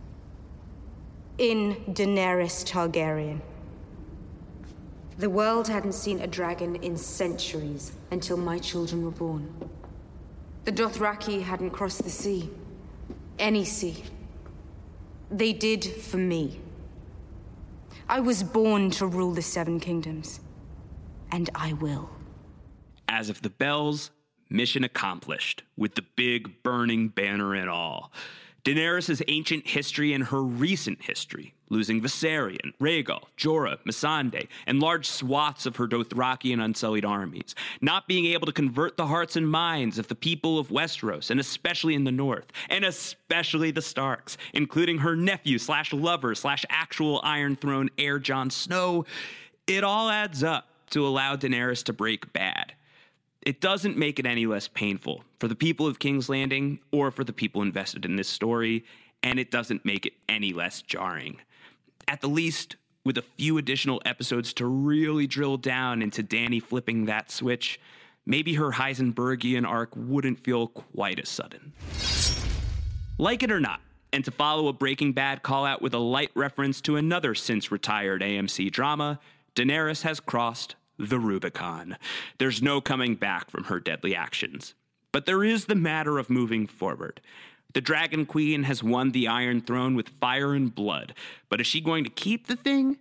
In 1.38 1.76
Daenerys 1.90 2.66
Targaryen. 2.66 3.42
The 5.18 5.30
world 5.30 5.68
hadn't 5.68 5.94
seen 5.94 6.20
a 6.20 6.28
dragon 6.28 6.78
in 6.78 6.98
centuries 6.98 7.92
until 8.10 8.38
my 8.38 8.58
children 8.58 9.04
were 9.04 9.12
born. 9.12 9.54
The 10.66 10.72
Dothraki 10.72 11.44
hadn't 11.44 11.72
crossed 11.72 12.04
the 12.04 12.10
sea. 12.10 12.50
Any 13.38 13.66
sea. 13.66 14.04
They 15.30 15.54
did 15.54 15.86
for 15.86 16.18
me. 16.18 16.60
I 18.10 18.20
was 18.20 18.42
born 18.42 18.90
to 18.92 19.06
rule 19.06 19.32
the 19.32 19.42
Seven 19.42 19.80
Kingdoms. 19.80 20.40
And 21.32 21.50
I 21.54 21.74
will. 21.74 22.10
As 23.08 23.30
of 23.30 23.42
the 23.42 23.50
bells, 23.50 24.12
mission 24.50 24.84
accomplished, 24.84 25.64
with 25.78 25.96
the 25.96 26.06
big 26.16 26.64
burning 26.64 27.10
banner 27.10 27.54
and 27.54 27.70
all. 27.70 28.12
Daenerys' 28.64 29.22
ancient 29.28 29.68
history 29.68 30.14
and 30.14 30.26
her 30.26 30.42
recent 30.42 31.02
history, 31.04 31.56
losing 31.70 32.00
Viserion, 32.02 32.74
Rhaegal, 32.80 33.24
Jorah, 33.36 33.80
Missandei, 33.86 34.48
and 34.68 34.80
large 34.80 35.08
swaths 35.08 35.66
of 35.66 35.78
her 35.78 35.88
Dothraki 35.88 36.54
and 36.54 36.62
Unsullied 36.62 37.06
armies, 37.06 37.56
not 37.82 38.08
being 38.08 38.26
able 38.26 38.46
to 38.46 38.52
convert 38.52 38.98
the 38.98 39.08
hearts 39.08 39.36
and 39.36 39.50
minds 39.50 39.98
of 39.98 40.10
the 40.10 40.16
people 40.16 40.60
of 40.60 40.68
Westeros, 40.68 41.32
and 41.32 41.40
especially 41.40 41.96
in 41.96 42.04
the 42.04 42.12
north, 42.12 42.52
and 42.70 42.86
especially 42.86 43.72
the 43.72 43.82
Starks, 43.82 44.38
including 44.54 45.00
her 45.00 45.16
nephew 45.16 45.58
slash 45.58 45.92
lover 45.92 46.36
slash 46.36 46.64
actual 46.70 47.20
Iron 47.24 47.56
Throne 47.56 47.90
heir 47.98 48.20
Jon 48.20 48.52
Snow, 48.52 49.06
it 49.66 49.84
all 49.84 50.10
adds 50.10 50.44
up 50.44 50.68
to 50.92 51.08
allow 51.08 51.36
Daenerys 51.36 51.84
to 51.86 51.94
break 51.94 52.32
bad 52.32 52.74
It 53.42 53.60
doesn't 53.60 53.98
make 53.98 54.20
it 54.20 54.28
any 54.28 54.46
less 54.46 54.68
painful 54.68 55.24
for 55.40 55.48
the 55.48 55.56
people 55.56 55.88
of 55.88 55.98
King's 55.98 56.30
Landing 56.30 56.80
or 56.92 57.10
for 57.10 57.24
the 57.24 57.34
people 57.34 57.64
invested 57.64 58.06
in 58.06 58.16
this 58.16 58.28
story, 58.28 58.86
and 59.24 59.40
it 59.40 59.50
doesn't 59.50 59.84
make 59.84 60.06
it 60.06 60.14
any 60.30 60.54
less 60.54 60.84
jarring. 60.84 61.42
At 62.08 62.22
the 62.22 62.30
least, 62.30 62.76
with 63.04 63.18
a 63.18 63.24
few 63.24 63.58
additional 63.58 64.00
episodes 64.06 64.54
to 64.54 64.68
really 64.68 65.26
drill 65.26 65.58
down 65.58 66.04
into 66.04 66.22
Dany 66.22 66.62
flipping 66.62 67.06
that 67.06 67.32
switch, 67.32 67.80
maybe 68.28 68.54
her 68.56 68.74
Heisenbergian 68.74 69.68
arc 69.68 69.90
wouldn't 69.96 70.40
feel 70.40 70.68
quite 70.68 71.20
as 71.20 71.30
sudden. 71.30 71.74
Like 73.18 73.42
it 73.42 73.52
or 73.52 73.60
not, 73.60 73.82
and 74.14 74.24
to 74.24 74.30
follow 74.32 74.68
a 74.68 74.74
Breaking 74.74 75.14
Bad 75.14 75.42
call 75.42 75.66
out 75.66 75.82
with 75.82 75.96
a 75.96 76.00
light 76.00 76.32
reference 76.36 76.80
to 76.82 76.96
another 76.96 77.34
since 77.34 77.72
retired 77.72 78.22
AMC 78.22 78.72
drama, 78.72 79.20
Daenerys 79.56 80.04
has 80.04 80.20
crossed 80.20 80.76
the 81.10 81.20
Rubicon. 81.20 81.98
There's 82.38 82.62
no 82.62 82.82
coming 82.82 83.16
back 83.16 83.50
from 83.50 83.66
her 83.66 83.80
deadly 83.80 84.16
actions. 84.16 84.74
But 85.12 85.26
there 85.26 85.44
is 85.44 85.66
the 85.66 85.76
matter 85.76 86.18
of 86.18 86.30
moving 86.30 86.68
forward. 86.68 87.22
The 87.74 87.82
Dragon 87.82 88.26
Queen 88.26 88.64
has 88.64 88.84
won 88.84 89.12
the 89.12 89.28
Iron 89.28 89.62
Throne 89.62 89.96
with 89.96 90.10
fire 90.10 90.54
and 90.54 90.74
blood, 90.74 91.14
but 91.50 91.62
is 91.62 91.68
she 91.68 91.80
going 91.80 92.04
to 92.04 92.10
keep 92.10 92.48
the 92.48 92.56
thing? 92.56 92.98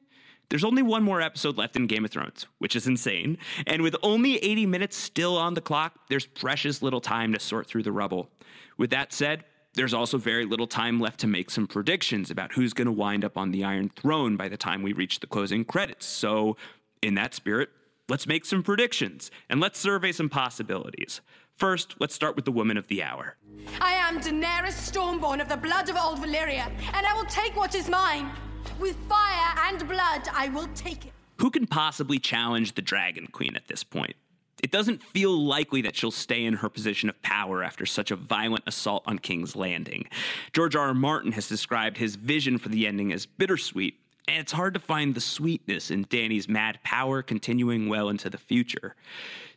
There's 0.48 0.64
only 0.64 0.82
one 0.82 1.04
more 1.04 1.20
episode 1.20 1.56
left 1.56 1.76
in 1.76 1.86
Game 1.86 2.04
of 2.04 2.10
Thrones, 2.10 2.46
which 2.58 2.74
is 2.74 2.86
insane. 2.86 3.38
And 3.66 3.82
with 3.82 3.94
only 4.02 4.36
80 4.38 4.66
minutes 4.66 4.96
still 4.96 5.36
on 5.36 5.54
the 5.54 5.60
clock, 5.60 5.94
there's 6.08 6.26
precious 6.26 6.82
little 6.82 7.00
time 7.00 7.32
to 7.32 7.40
sort 7.40 7.68
through 7.68 7.84
the 7.84 7.92
rubble. 7.92 8.30
With 8.76 8.90
that 8.90 9.12
said, 9.12 9.44
there's 9.74 9.94
also 9.94 10.18
very 10.18 10.44
little 10.44 10.66
time 10.66 10.98
left 10.98 11.20
to 11.20 11.28
make 11.28 11.50
some 11.50 11.68
predictions 11.68 12.30
about 12.30 12.52
who's 12.52 12.72
going 12.72 12.86
to 12.86 12.92
wind 12.92 13.24
up 13.24 13.38
on 13.38 13.52
the 13.52 13.62
Iron 13.62 13.88
Throne 13.88 14.36
by 14.36 14.48
the 14.48 14.56
time 14.56 14.82
we 14.82 14.92
reach 14.92 15.20
the 15.20 15.28
closing 15.28 15.64
credits. 15.64 16.06
So, 16.06 16.56
in 17.00 17.14
that 17.14 17.34
spirit, 17.34 17.70
let's 18.11 18.27
make 18.27 18.44
some 18.44 18.62
predictions 18.62 19.31
and 19.49 19.61
let's 19.61 19.79
survey 19.79 20.12
some 20.12 20.29
possibilities. 20.29 21.20
First, 21.55 21.94
let's 22.01 22.14
start 22.14 22.37
with 22.37 22.44
the 22.44 22.53
woman 22.53 22.77
of 22.77 22.88
the 22.88 23.03
hour. 23.03 23.37
I 23.81 23.92
am 23.92 24.20
Daenerys 24.20 24.73
Stormborn 24.73 25.40
of 25.40 25.49
the 25.49 25.57
blood 25.57 25.88
of 25.88 25.96
old 25.96 26.18
Valyria, 26.18 26.70
and 26.94 27.07
I 27.07 27.14
will 27.14 27.27
take 27.27 27.55
what 27.57 27.75
is 27.75 27.88
mine. 27.88 28.31
With 28.79 28.96
fire 29.09 29.55
and 29.68 29.87
blood, 29.87 30.29
I 30.35 30.49
will 30.49 30.68
take 30.75 31.07
it. 31.07 31.12
Who 31.37 31.51
can 31.51 31.66
possibly 31.66 32.18
challenge 32.18 32.75
the 32.75 32.83
Dragon 32.83 33.27
Queen 33.29 33.57
at 33.57 33.68
this 33.68 33.85
point? 33.85 34.16
It 34.62 34.70
doesn't 34.70 35.03
feel 35.03 35.31
likely 35.31 35.81
that 35.83 35.96
she'll 35.96 36.11
stay 36.11 36.44
in 36.44 36.55
her 36.55 36.68
position 36.68 37.09
of 37.09 37.23
power 37.23 37.62
after 37.62 37.87
such 37.87 38.11
a 38.11 38.16
violent 38.16 38.64
assault 38.66 39.03
on 39.07 39.18
King's 39.18 39.57
Landing. 39.57 40.07
George 40.53 40.77
R. 40.77 40.88
R. 40.88 40.94
Martin 40.94 41.33
has 41.33 41.49
described 41.49 41.96
his 41.96 42.16
vision 42.16 42.59
for 42.59 42.68
the 42.68 42.87
ending 42.87 43.11
as 43.11 43.25
bittersweet, 43.25 43.99
and 44.30 44.40
it's 44.40 44.52
hard 44.52 44.74
to 44.74 44.80
find 44.80 45.14
the 45.14 45.20
sweetness 45.20 45.90
in 45.90 46.04
Dany's 46.04 46.48
mad 46.48 46.78
power 46.84 47.20
continuing 47.20 47.88
well 47.88 48.08
into 48.08 48.30
the 48.30 48.38
future. 48.38 48.94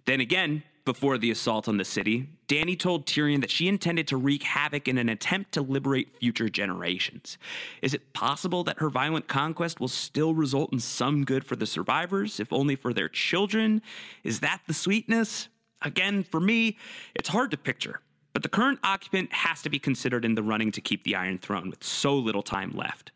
Then 0.05 0.19
again, 0.19 0.63
before 0.83 1.17
the 1.17 1.31
assault 1.31 1.67
on 1.67 1.77
the 1.77 1.85
city, 1.85 2.27
Dany 2.47 2.77
told 2.77 3.05
Tyrion 3.05 3.39
that 3.41 3.51
she 3.51 3.67
intended 3.67 4.07
to 4.07 4.17
wreak 4.17 4.43
havoc 4.43 4.87
in 4.87 4.97
an 4.97 5.07
attempt 5.09 5.53
to 5.53 5.61
liberate 5.61 6.11
future 6.11 6.49
generations. 6.49 7.37
Is 7.81 7.93
it 7.93 8.13
possible 8.13 8.63
that 8.65 8.79
her 8.79 8.89
violent 8.89 9.27
conquest 9.27 9.79
will 9.79 9.87
still 9.87 10.33
result 10.33 10.73
in 10.73 10.79
some 10.79 11.23
good 11.23 11.45
for 11.45 11.55
the 11.55 11.67
survivors, 11.67 12.39
if 12.39 12.51
only 12.51 12.75
for 12.75 12.93
their 12.93 13.07
children? 13.07 13.81
Is 14.23 14.41
that 14.41 14.61
the 14.67 14.73
sweetness? 14.73 15.47
Again, 15.83 16.23
for 16.23 16.39
me, 16.39 16.77
it's 17.15 17.29
hard 17.29 17.51
to 17.51 17.57
picture. 17.57 18.01
But 18.33 18.41
the 18.41 18.49
current 18.49 18.79
occupant 18.83 19.31
has 19.31 19.61
to 19.61 19.69
be 19.69 19.79
considered 19.79 20.25
in 20.25 20.35
the 20.35 20.43
running 20.43 20.71
to 20.71 20.81
keep 20.81 21.03
the 21.03 21.15
Iron 21.15 21.37
Throne 21.37 21.69
with 21.69 21.83
so 21.83 22.15
little 22.15 22.43
time 22.43 22.71
left. 22.71 23.11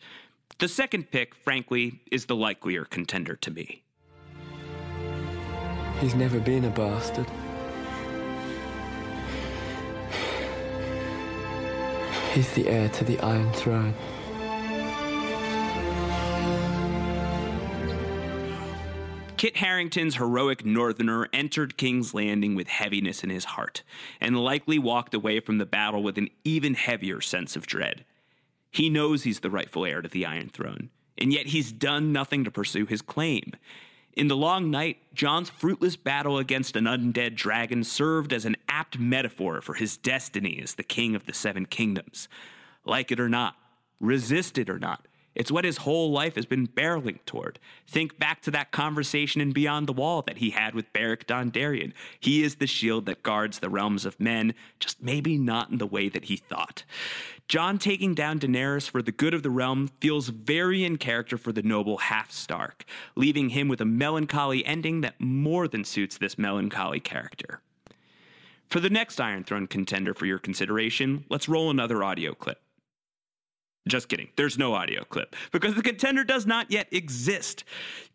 The 0.59 0.67
second 0.67 1.11
pick, 1.11 1.35
frankly, 1.35 2.01
is 2.11 2.25
the 2.25 2.35
likelier 2.35 2.83
contender 2.83 3.35
to 3.35 3.51
me. 3.51 3.83
He's 5.99 6.15
never 6.15 6.39
been 6.39 6.65
a 6.65 6.71
bastard. 6.71 7.27
He's 12.33 12.51
the 12.53 12.67
heir 12.67 12.89
to 12.89 13.03
the 13.03 13.19
Iron 13.19 13.51
Throne. 13.53 13.93
Kit 19.37 19.57
Harington's 19.57 20.15
heroic 20.15 20.65
northerner 20.65 21.29
entered 21.31 21.77
King's 21.77 22.15
Landing 22.15 22.55
with 22.55 22.67
heaviness 22.67 23.23
in 23.23 23.29
his 23.29 23.45
heart, 23.45 23.83
and 24.19 24.43
likely 24.43 24.79
walked 24.79 25.13
away 25.13 25.39
from 25.39 25.59
the 25.59 25.67
battle 25.67 26.01
with 26.01 26.17
an 26.17 26.29
even 26.43 26.73
heavier 26.73 27.21
sense 27.21 27.55
of 27.55 27.67
dread. 27.67 28.03
He 28.71 28.89
knows 28.89 29.23
he's 29.23 29.39
the 29.39 29.49
rightful 29.49 29.85
heir 29.85 30.01
to 30.01 30.09
the 30.09 30.25
Iron 30.25 30.49
Throne, 30.49 30.89
and 31.17 31.33
yet 31.33 31.47
he's 31.47 31.71
done 31.71 32.11
nothing 32.11 32.43
to 32.43 32.51
pursue 32.51 32.85
his 32.85 33.01
claim. 33.01 33.53
In 34.13 34.27
The 34.27 34.35
Long 34.35 34.71
Night, 34.71 34.97
Jon's 35.13 35.49
fruitless 35.49 35.95
battle 35.95 36.39
against 36.39 36.75
an 36.75 36.85
undead 36.85 37.35
dragon 37.35 37.83
served 37.83 38.33
as 38.33 38.45
an 38.45 38.57
apt 38.67 38.97
metaphor 38.97 39.61
for 39.61 39.75
his 39.75 39.95
destiny 39.95 40.59
as 40.61 40.73
the 40.75 40.83
king 40.83 41.15
of 41.15 41.25
the 41.25 41.33
Seven 41.33 41.65
Kingdoms. 41.67 42.27
Like 42.83 43.11
it 43.11 43.19
or 43.19 43.29
not, 43.29 43.55
resist 43.99 44.57
it 44.57 44.69
or 44.69 44.79
not, 44.79 45.05
it's 45.37 45.51
what 45.51 45.65
his 45.65 45.77
whole 45.77 46.11
life 46.11 46.33
has 46.33 46.47
been 46.47 46.67
barreling 46.67 47.19
toward. 47.27 47.59
Think 47.85 48.17
back 48.17 48.41
to 48.41 48.51
that 48.51 48.71
conversation 48.71 49.39
in 49.39 49.51
Beyond 49.51 49.85
the 49.85 49.93
Wall 49.93 50.23
that 50.23 50.39
he 50.39 50.49
had 50.49 50.73
with 50.73 50.91
Beric 50.93 51.27
Dondarrion. 51.27 51.93
He 52.19 52.41
is 52.41 52.55
the 52.55 52.65
shield 52.65 53.05
that 53.05 53.21
guards 53.21 53.59
the 53.59 53.69
realms 53.69 54.03
of 54.03 54.19
men, 54.19 54.55
just 54.79 54.99
maybe 54.99 55.37
not 55.37 55.69
in 55.69 55.77
the 55.77 55.85
way 55.85 56.09
that 56.09 56.25
he 56.25 56.37
thought. 56.37 56.85
Jon 57.47 57.77
taking 57.77 58.13
down 58.13 58.39
Daenerys 58.39 58.89
for 58.89 59.01
the 59.01 59.11
good 59.11 59.33
of 59.33 59.41
the 59.41 59.49
realm 59.49 59.89
feels 60.01 60.27
very 60.27 60.83
in 60.83 60.97
character 60.97 61.37
for 61.37 61.53
the 61.53 61.63
noble 61.63 61.97
half 61.97 62.29
Stark, 62.29 62.83
leaving 63.15 63.49
him 63.49 63.69
with 63.69 63.79
a 63.79 63.85
melancholy 63.85 64.65
ending 64.65 64.99
that 65.01 65.19
more 65.19 65.67
than 65.67 65.85
suits 65.85 66.17
this 66.17 66.37
melancholy 66.37 66.99
character. 66.99 67.61
For 68.67 68.81
the 68.81 68.89
next 68.89 69.21
Iron 69.21 69.45
Throne 69.45 69.65
contender 69.65 70.13
for 70.13 70.25
your 70.25 70.39
consideration, 70.39 71.23
let's 71.29 71.47
roll 71.47 71.69
another 71.69 72.03
audio 72.03 72.33
clip. 72.33 72.59
Just 73.87 74.09
kidding. 74.09 74.27
There's 74.35 74.57
no 74.57 74.73
audio 74.73 75.05
clip 75.05 75.33
because 75.53 75.75
the 75.75 75.81
contender 75.81 76.25
does 76.25 76.45
not 76.45 76.69
yet 76.69 76.89
exist. 76.91 77.63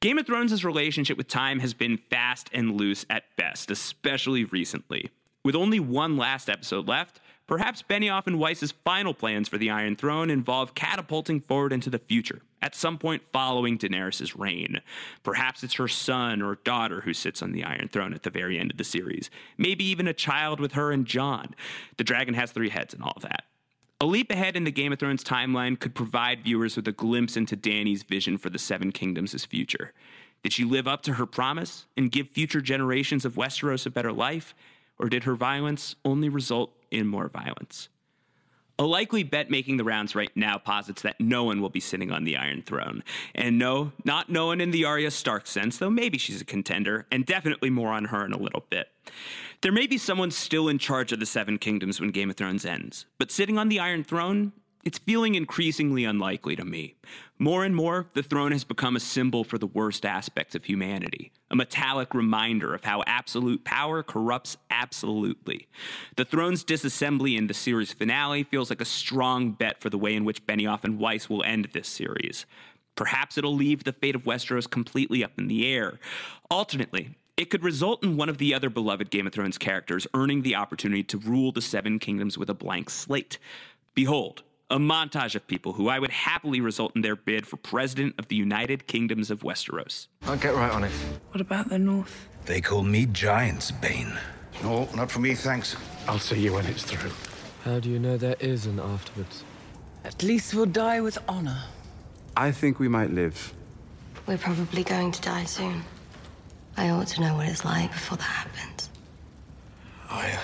Game 0.00 0.18
of 0.18 0.26
Thrones' 0.26 0.62
relationship 0.62 1.16
with 1.16 1.28
time 1.28 1.60
has 1.60 1.72
been 1.72 1.96
fast 1.96 2.50
and 2.52 2.72
loose 2.72 3.06
at 3.08 3.24
best, 3.36 3.70
especially 3.70 4.44
recently. 4.44 5.08
With 5.42 5.56
only 5.56 5.80
one 5.80 6.18
last 6.18 6.50
episode 6.50 6.86
left, 6.86 7.20
perhaps 7.46 7.82
Benioff 7.82 8.26
and 8.26 8.38
Weiss's 8.38 8.72
final 8.72 9.14
plans 9.14 9.48
for 9.48 9.58
the 9.58 9.70
Iron 9.70 9.96
Throne 9.96 10.30
involve 10.30 10.74
catapulting 10.74 11.40
forward 11.40 11.72
into 11.72 11.90
the 11.90 11.98
future, 11.98 12.42
at 12.60 12.74
some 12.74 12.98
point 12.98 13.22
following 13.32 13.78
Daenerys' 13.78 14.38
reign. 14.38 14.80
Perhaps 15.22 15.62
it's 15.62 15.74
her 15.74 15.88
son 15.88 16.42
or 16.42 16.56
daughter 16.64 17.02
who 17.02 17.12
sits 17.12 17.42
on 17.42 17.52
the 17.52 17.64
Iron 17.64 17.88
Throne 17.88 18.14
at 18.14 18.22
the 18.22 18.30
very 18.30 18.58
end 18.58 18.70
of 18.70 18.78
the 18.78 18.84
series. 18.84 19.30
Maybe 19.58 19.84
even 19.84 20.08
a 20.08 20.14
child 20.14 20.60
with 20.60 20.72
her 20.72 20.92
and 20.92 21.06
Jon. 21.06 21.54
The 21.96 22.04
dragon 22.04 22.34
has 22.34 22.52
three 22.52 22.70
heads 22.70 22.94
and 22.94 23.02
all 23.02 23.14
of 23.16 23.22
that. 23.22 23.44
A 24.00 24.06
leap 24.06 24.32
ahead 24.32 24.56
in 24.56 24.64
the 24.64 24.72
Game 24.72 24.92
of 24.92 24.98
Thrones 24.98 25.22
timeline 25.22 25.78
could 25.78 25.94
provide 25.94 26.42
viewers 26.42 26.74
with 26.74 26.88
a 26.88 26.92
glimpse 26.92 27.36
into 27.36 27.54
Dany's 27.54 28.02
vision 28.02 28.36
for 28.36 28.50
the 28.50 28.58
Seven 28.58 28.90
Kingdoms' 28.90 29.44
future. 29.44 29.92
Did 30.42 30.52
she 30.52 30.64
live 30.64 30.88
up 30.88 31.02
to 31.02 31.12
her 31.14 31.26
promise 31.26 31.86
and 31.96 32.10
give 32.10 32.28
future 32.28 32.60
generations 32.60 33.24
of 33.24 33.34
Westeros 33.34 33.86
a 33.86 33.90
better 33.90 34.12
life, 34.12 34.56
or 35.02 35.08
did 35.08 35.24
her 35.24 35.34
violence 35.34 35.96
only 36.04 36.28
result 36.30 36.72
in 36.90 37.08
more 37.08 37.28
violence? 37.28 37.88
A 38.78 38.84
likely 38.84 39.22
bet 39.22 39.50
making 39.50 39.76
the 39.76 39.84
rounds 39.84 40.14
right 40.14 40.30
now 40.34 40.56
posits 40.56 41.02
that 41.02 41.20
no 41.20 41.44
one 41.44 41.60
will 41.60 41.68
be 41.68 41.80
sitting 41.80 42.10
on 42.10 42.24
the 42.24 42.36
Iron 42.36 42.62
Throne. 42.62 43.04
And 43.34 43.58
no, 43.58 43.92
not 44.04 44.30
no 44.30 44.46
one 44.46 44.60
in 44.60 44.70
the 44.70 44.84
Arya 44.84 45.10
Stark 45.10 45.46
sense, 45.46 45.76
though 45.76 45.90
maybe 45.90 46.16
she's 46.16 46.40
a 46.40 46.44
contender, 46.44 47.06
and 47.10 47.26
definitely 47.26 47.68
more 47.68 47.92
on 47.92 48.06
her 48.06 48.24
in 48.24 48.32
a 48.32 48.38
little 48.38 48.64
bit. 48.70 48.88
There 49.60 49.72
may 49.72 49.86
be 49.86 49.98
someone 49.98 50.30
still 50.30 50.68
in 50.68 50.78
charge 50.78 51.12
of 51.12 51.20
the 51.20 51.26
Seven 51.26 51.58
Kingdoms 51.58 52.00
when 52.00 52.10
Game 52.10 52.30
of 52.30 52.36
Thrones 52.36 52.64
ends, 52.64 53.06
but 53.18 53.30
sitting 53.30 53.58
on 53.58 53.68
the 53.68 53.78
Iron 53.78 54.04
Throne, 54.04 54.52
it's 54.82 54.98
feeling 54.98 55.34
increasingly 55.34 56.04
unlikely 56.04 56.56
to 56.56 56.64
me. 56.64 56.96
More 57.38 57.64
and 57.64 57.74
more, 57.74 58.08
the 58.14 58.22
throne 58.22 58.52
has 58.52 58.64
become 58.64 58.96
a 58.96 59.00
symbol 59.00 59.44
for 59.44 59.58
the 59.58 59.66
worst 59.66 60.04
aspects 60.04 60.54
of 60.54 60.64
humanity, 60.64 61.32
a 61.50 61.56
metallic 61.56 62.14
reminder 62.14 62.74
of 62.74 62.84
how 62.84 63.02
absolute 63.06 63.64
power 63.64 64.02
corrupts 64.02 64.56
absolutely. 64.70 65.68
The 66.16 66.24
throne's 66.24 66.64
disassembly 66.64 67.36
in 67.36 67.46
the 67.46 67.54
series 67.54 67.92
finale 67.92 68.42
feels 68.42 68.70
like 68.70 68.80
a 68.80 68.86
strong 68.86 69.52
bet 69.52 69.80
for 69.80 69.90
the 69.90 69.98
way 69.98 70.14
in 70.14 70.24
which 70.24 70.46
Benioff 70.46 70.84
and 70.84 70.98
Weiss 70.98 71.28
will 71.28 71.44
end 71.44 71.68
this 71.72 71.88
series. 71.88 72.46
Perhaps 72.94 73.38
it'll 73.38 73.54
leave 73.54 73.84
the 73.84 73.92
fate 73.92 74.14
of 74.14 74.24
Westeros 74.24 74.68
completely 74.68 75.24
up 75.24 75.38
in 75.38 75.48
the 75.48 75.66
air. 75.66 75.98
Alternately, 76.50 77.16
it 77.36 77.50
could 77.50 77.64
result 77.64 78.04
in 78.04 78.16
one 78.16 78.28
of 78.28 78.38
the 78.38 78.52
other 78.52 78.68
beloved 78.68 79.10
Game 79.10 79.26
of 79.26 79.32
Thrones 79.32 79.58
characters 79.58 80.06
earning 80.12 80.42
the 80.42 80.54
opportunity 80.54 81.02
to 81.04 81.18
rule 81.18 81.50
the 81.50 81.62
Seven 81.62 81.98
Kingdoms 81.98 82.36
with 82.36 82.50
a 82.50 82.54
blank 82.54 82.90
slate. 82.90 83.38
Behold, 83.94 84.42
a 84.72 84.78
montage 84.78 85.34
of 85.34 85.46
people 85.46 85.74
who 85.74 85.88
I 85.88 85.98
would 85.98 86.10
happily 86.10 86.60
result 86.60 86.92
in 86.96 87.02
their 87.02 87.14
bid 87.14 87.46
for 87.46 87.58
President 87.58 88.14
of 88.18 88.28
the 88.28 88.36
United 88.36 88.86
Kingdoms 88.86 89.30
of 89.30 89.40
Westeros. 89.40 90.08
I'll 90.22 90.38
get 90.38 90.54
right 90.54 90.72
on 90.72 90.82
it. 90.82 90.90
What 91.30 91.42
about 91.42 91.68
the 91.68 91.78
North? 91.78 92.26
They 92.46 92.62
call 92.62 92.82
me 92.82 93.04
Giant's 93.04 93.70
Bane. 93.70 94.18
No, 94.62 94.88
not 94.96 95.10
for 95.10 95.20
me, 95.20 95.34
thanks. 95.34 95.76
I'll 96.08 96.18
see 96.18 96.40
you 96.40 96.54
when 96.54 96.64
it's 96.66 96.84
through. 96.84 97.10
How 97.64 97.80
do 97.80 97.90
you 97.90 97.98
know 97.98 98.16
there 98.16 98.36
is 98.40 98.64
an 98.64 98.80
afterwards? 98.80 99.44
At 100.04 100.22
least 100.22 100.54
we'll 100.54 100.66
die 100.66 101.02
with 101.02 101.18
honor. 101.28 101.62
I 102.34 102.50
think 102.50 102.78
we 102.78 102.88
might 102.88 103.10
live. 103.10 103.52
We're 104.26 104.38
probably 104.38 104.84
going 104.84 105.12
to 105.12 105.20
die 105.20 105.44
soon. 105.44 105.82
I 106.78 106.88
ought 106.88 107.08
to 107.08 107.20
know 107.20 107.34
what 107.36 107.46
it's 107.46 107.64
like 107.64 107.92
before 107.92 108.16
that 108.16 108.24
happens. 108.24 108.88
I. 110.08 110.38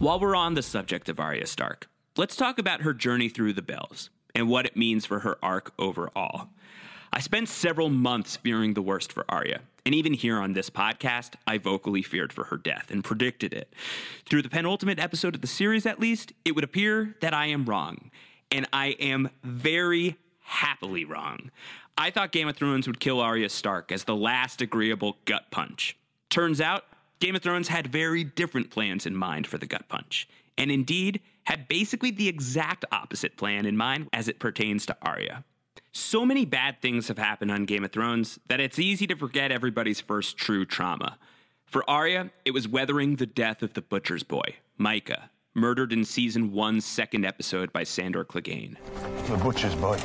While 0.00 0.18
we're 0.18 0.34
on 0.34 0.54
the 0.54 0.62
subject 0.62 1.10
of 1.10 1.20
Arya 1.20 1.46
Stark, 1.46 1.86
let's 2.16 2.34
talk 2.34 2.58
about 2.58 2.80
her 2.80 2.94
journey 2.94 3.28
through 3.28 3.52
the 3.52 3.60
Bells 3.60 4.08
and 4.34 4.48
what 4.48 4.64
it 4.64 4.74
means 4.74 5.04
for 5.04 5.18
her 5.18 5.36
arc 5.42 5.74
overall. 5.78 6.48
I 7.12 7.20
spent 7.20 7.50
several 7.50 7.90
months 7.90 8.34
fearing 8.36 8.72
the 8.72 8.80
worst 8.80 9.12
for 9.12 9.26
Arya, 9.28 9.60
and 9.84 9.94
even 9.94 10.14
here 10.14 10.38
on 10.38 10.54
this 10.54 10.70
podcast, 10.70 11.34
I 11.46 11.58
vocally 11.58 12.00
feared 12.00 12.32
for 12.32 12.44
her 12.44 12.56
death 12.56 12.86
and 12.90 13.04
predicted 13.04 13.52
it. 13.52 13.74
Through 14.24 14.40
the 14.40 14.48
penultimate 14.48 14.98
episode 14.98 15.34
of 15.34 15.42
the 15.42 15.46
series, 15.46 15.84
at 15.84 16.00
least, 16.00 16.32
it 16.46 16.54
would 16.54 16.64
appear 16.64 17.14
that 17.20 17.34
I 17.34 17.48
am 17.48 17.66
wrong, 17.66 18.10
and 18.50 18.66
I 18.72 18.96
am 19.00 19.28
very 19.44 20.16
happily 20.40 21.04
wrong. 21.04 21.50
I 21.98 22.10
thought 22.10 22.32
Game 22.32 22.48
of 22.48 22.56
Thrones 22.56 22.86
would 22.86 23.00
kill 23.00 23.20
Arya 23.20 23.50
Stark 23.50 23.92
as 23.92 24.04
the 24.04 24.16
last 24.16 24.62
agreeable 24.62 25.18
gut 25.26 25.50
punch. 25.50 25.98
Turns 26.30 26.58
out, 26.58 26.84
Game 27.20 27.36
of 27.36 27.42
Thrones 27.42 27.68
had 27.68 27.86
very 27.86 28.24
different 28.24 28.70
plans 28.70 29.04
in 29.04 29.14
mind 29.14 29.46
for 29.46 29.58
the 29.58 29.66
gut 29.66 29.88
punch, 29.88 30.26
and 30.56 30.70
indeed 30.70 31.20
had 31.44 31.68
basically 31.68 32.10
the 32.10 32.28
exact 32.28 32.86
opposite 32.90 33.36
plan 33.36 33.66
in 33.66 33.76
mind 33.76 34.08
as 34.10 34.26
it 34.26 34.38
pertains 34.38 34.86
to 34.86 34.96
Arya. 35.02 35.44
So 35.92 36.24
many 36.24 36.46
bad 36.46 36.80
things 36.80 37.08
have 37.08 37.18
happened 37.18 37.50
on 37.50 37.66
Game 37.66 37.84
of 37.84 37.92
Thrones 37.92 38.38
that 38.48 38.58
it's 38.58 38.78
easy 38.78 39.06
to 39.06 39.16
forget 39.16 39.52
everybody's 39.52 40.00
first 40.00 40.38
true 40.38 40.64
trauma. 40.64 41.18
For 41.66 41.88
Arya, 41.88 42.30
it 42.46 42.52
was 42.52 42.66
weathering 42.66 43.16
the 43.16 43.26
death 43.26 43.62
of 43.62 43.74
the 43.74 43.82
butcher's 43.82 44.22
boy, 44.22 44.56
Mycah, 44.78 45.28
murdered 45.54 45.92
in 45.92 46.06
season 46.06 46.52
one's 46.52 46.86
second 46.86 47.26
episode 47.26 47.70
by 47.70 47.84
Sandor 47.84 48.24
Clegane. 48.24 48.76
The 49.26 49.36
butcher's 49.36 49.74
boy. 49.74 50.00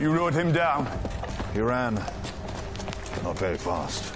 You 0.00 0.12
rode 0.12 0.34
him 0.34 0.52
down. 0.52 0.86
He 1.54 1.60
ran. 1.60 1.94
Not 3.24 3.36
very 3.38 3.58
fast. 3.58 4.14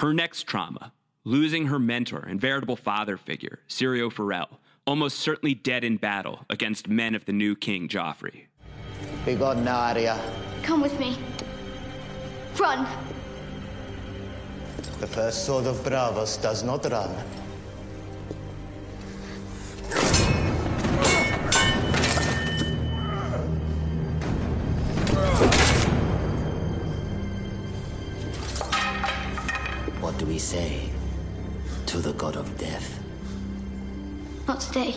Her 0.00 0.14
next 0.14 0.44
trauma, 0.44 0.94
losing 1.24 1.66
her 1.66 1.78
mentor 1.78 2.20
and 2.20 2.40
veritable 2.40 2.76
father 2.76 3.18
figure, 3.18 3.58
Syrio 3.68 4.10
Forel, 4.10 4.58
almost 4.86 5.18
certainly 5.18 5.52
dead 5.52 5.84
in 5.84 5.98
battle 5.98 6.46
against 6.48 6.88
men 6.88 7.14
of 7.14 7.26
the 7.26 7.34
new 7.34 7.54
king 7.54 7.86
Joffrey. 7.86 8.46
Be 9.26 9.34
gone 9.34 9.62
now, 9.62 9.78
Arya. 9.78 10.18
Come 10.62 10.80
with 10.80 10.98
me. 10.98 11.18
Run. 12.58 12.88
The 15.00 15.06
first 15.06 15.44
sword 15.44 15.66
of 15.66 15.76
Braavos 15.84 16.40
does 16.40 16.62
not 16.62 16.90
run. 16.90 17.14
Say 30.40 30.88
to 31.84 31.98
the 31.98 32.14
god 32.14 32.34
of 32.34 32.56
death? 32.56 32.98
Not 34.48 34.58
today. 34.58 34.96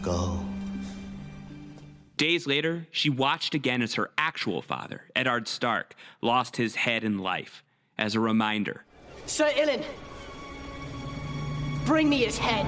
Go. 0.00 0.40
Days 2.16 2.46
later, 2.46 2.86
she 2.90 3.10
watched 3.10 3.54
again 3.54 3.82
as 3.82 3.94
her 3.94 4.10
actual 4.16 4.62
father, 4.62 5.02
Eddard 5.14 5.46
Stark, 5.46 5.94
lost 6.22 6.56
his 6.56 6.76
head 6.76 7.04
in 7.04 7.18
life. 7.18 7.62
As 7.98 8.14
a 8.14 8.20
reminder, 8.20 8.84
Sir 9.26 9.52
Ilyn, 9.54 9.84
bring 11.84 12.08
me 12.08 12.24
his 12.24 12.38
head. 12.38 12.66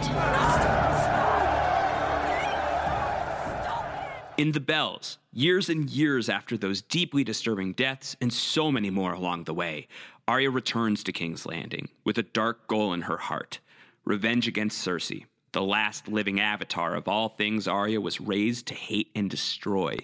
In 4.37 4.53
the 4.53 4.61
Bells, 4.61 5.17
years 5.33 5.71
and 5.71 5.89
years 5.89 6.29
after 6.29 6.59
those 6.59 6.83
deeply 6.83 7.25
disturbing 7.25 7.73
deaths, 7.73 8.17
and 8.21 8.31
so 8.31 8.71
many 8.71 8.91
more 8.91 9.15
along 9.15 9.45
the 9.45 9.55
way, 9.55 9.89
Arya 10.29 10.51
returns 10.51 11.05
to 11.05 11.13
King's 11.13 11.47
Landing 11.47 11.89
with 12.03 12.19
a 12.19 12.23
dark 12.25 12.67
goal 12.67 12.93
in 12.93 13.03
her 13.03 13.17
heart 13.17 13.61
revenge 14.05 14.49
against 14.49 14.85
Cersei, 14.85 15.27
the 15.53 15.63
last 15.63 16.09
living 16.09 16.41
avatar 16.41 16.95
of 16.95 17.07
all 17.07 17.29
things 17.29 17.69
Arya 17.69 18.01
was 18.01 18.21
raised 18.21 18.67
to 18.67 18.75
hate 18.75 19.11
and 19.15 19.31
destroy. 19.31 19.97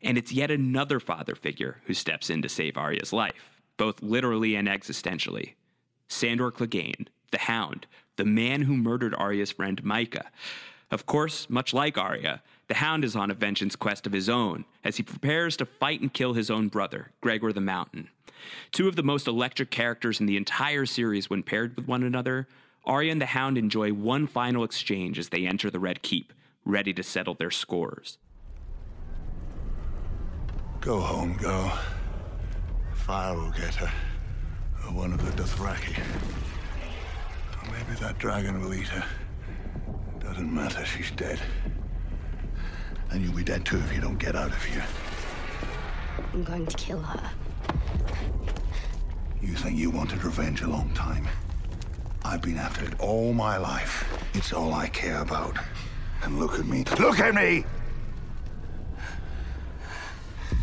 And 0.00 0.16
it's 0.16 0.32
yet 0.32 0.50
another 0.50 1.00
father 1.00 1.34
figure 1.34 1.80
who 1.86 1.94
steps 1.94 2.30
in 2.30 2.42
to 2.42 2.48
save 2.48 2.76
Arya's 2.76 3.12
life, 3.12 3.60
both 3.76 4.00
literally 4.02 4.54
and 4.54 4.68
existentially. 4.68 5.54
Sandor 6.08 6.52
Clegane, 6.52 7.08
the 7.32 7.38
Hound, 7.38 7.86
the 8.16 8.24
man 8.24 8.62
who 8.62 8.76
murdered 8.76 9.14
Arya's 9.14 9.52
friend 9.52 9.82
Mycah. 9.82 10.26
Of 10.90 11.04
course, 11.04 11.50
much 11.50 11.74
like 11.74 11.98
Arya, 11.98 12.42
the 12.68 12.74
Hound 12.74 13.02
is 13.02 13.16
on 13.16 13.30
a 13.30 13.34
vengeance 13.34 13.74
quest 13.74 14.06
of 14.06 14.12
his 14.12 14.28
own 14.28 14.66
as 14.84 14.98
he 14.98 15.02
prepares 15.02 15.56
to 15.56 15.66
fight 15.66 16.00
and 16.00 16.12
kill 16.12 16.34
his 16.34 16.50
own 16.50 16.68
brother, 16.68 17.10
Gregor 17.22 17.52
the 17.52 17.60
Mountain. 17.62 18.10
Two 18.70 18.88
of 18.88 18.94
the 18.94 19.02
most 19.02 19.26
electric 19.26 19.70
characters 19.70 20.20
in 20.20 20.26
the 20.26 20.36
entire 20.36 20.86
series 20.86 21.28
when 21.28 21.42
paired 21.42 21.74
with 21.76 21.88
one 21.88 22.02
another, 22.02 22.46
Arya 22.84 23.10
and 23.10 23.20
the 23.20 23.26
Hound 23.26 23.58
enjoy 23.58 23.92
one 23.92 24.26
final 24.26 24.64
exchange 24.64 25.18
as 25.18 25.30
they 25.30 25.46
enter 25.46 25.70
the 25.70 25.80
Red 25.80 26.02
Keep, 26.02 26.32
ready 26.64 26.92
to 26.92 27.02
settle 27.02 27.34
their 27.34 27.50
scores. 27.50 28.18
Go 30.80 31.00
home, 31.00 31.36
go. 31.40 31.72
Fire 32.94 33.34
will 33.34 33.50
get 33.50 33.74
her. 33.76 33.90
Or 34.84 34.92
one 34.92 35.12
of 35.12 35.24
the 35.24 35.42
Dothraki. 35.42 35.98
Or 35.98 37.72
maybe 37.72 37.98
that 38.00 38.18
dragon 38.18 38.60
will 38.60 38.74
eat 38.74 38.88
her. 38.88 39.04
Doesn't 40.20 40.54
matter, 40.54 40.84
she's 40.84 41.10
dead. 41.12 41.40
And 43.10 43.22
you'll 43.22 43.34
be 43.34 43.44
dead 43.44 43.64
too 43.64 43.78
if 43.78 43.94
you 43.94 44.00
don't 44.00 44.18
get 44.18 44.36
out 44.36 44.50
of 44.50 44.62
here. 44.64 44.84
I'm 46.32 46.44
going 46.44 46.66
to 46.66 46.76
kill 46.76 47.00
her. 47.00 47.30
You 49.40 49.54
think 49.54 49.78
you 49.78 49.90
wanted 49.90 50.22
revenge 50.22 50.62
a 50.62 50.68
long 50.68 50.90
time. 50.94 51.26
I've 52.24 52.42
been 52.42 52.58
after 52.58 52.84
it 52.84 53.00
all 53.00 53.32
my 53.32 53.56
life. 53.56 54.06
It's 54.34 54.52
all 54.52 54.74
I 54.74 54.88
care 54.88 55.22
about. 55.22 55.56
And 56.22 56.38
look 56.38 56.58
at 56.58 56.66
me. 56.66 56.84
Look 56.98 57.20
at 57.20 57.34
me! 57.34 57.64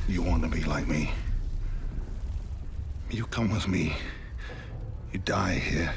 You 0.07 0.21
want 0.21 0.43
to 0.43 0.49
be 0.49 0.63
like 0.63 0.87
me. 0.87 1.11
You 3.09 3.25
come 3.25 3.49
with 3.49 3.67
me. 3.67 3.95
You 5.11 5.19
die 5.19 5.55
here. 5.55 5.93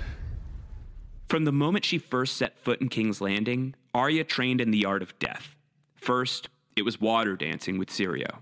From 1.29 1.45
the 1.45 1.53
moment 1.53 1.85
she 1.85 1.99
first 1.99 2.37
set 2.37 2.59
foot 2.59 2.81
in 2.81 2.89
King's 2.89 3.21
Landing, 3.21 3.75
Arya 3.93 4.25
trained 4.25 4.63
in 4.63 4.71
the 4.71 4.87
art 4.87 5.03
of 5.03 5.19
death. 5.19 5.58
First, 6.09 6.49
it 6.75 6.87
was 6.87 7.03
water 7.03 7.37
dancing 7.37 7.77
with 7.77 7.91
Syrio. 7.91 8.39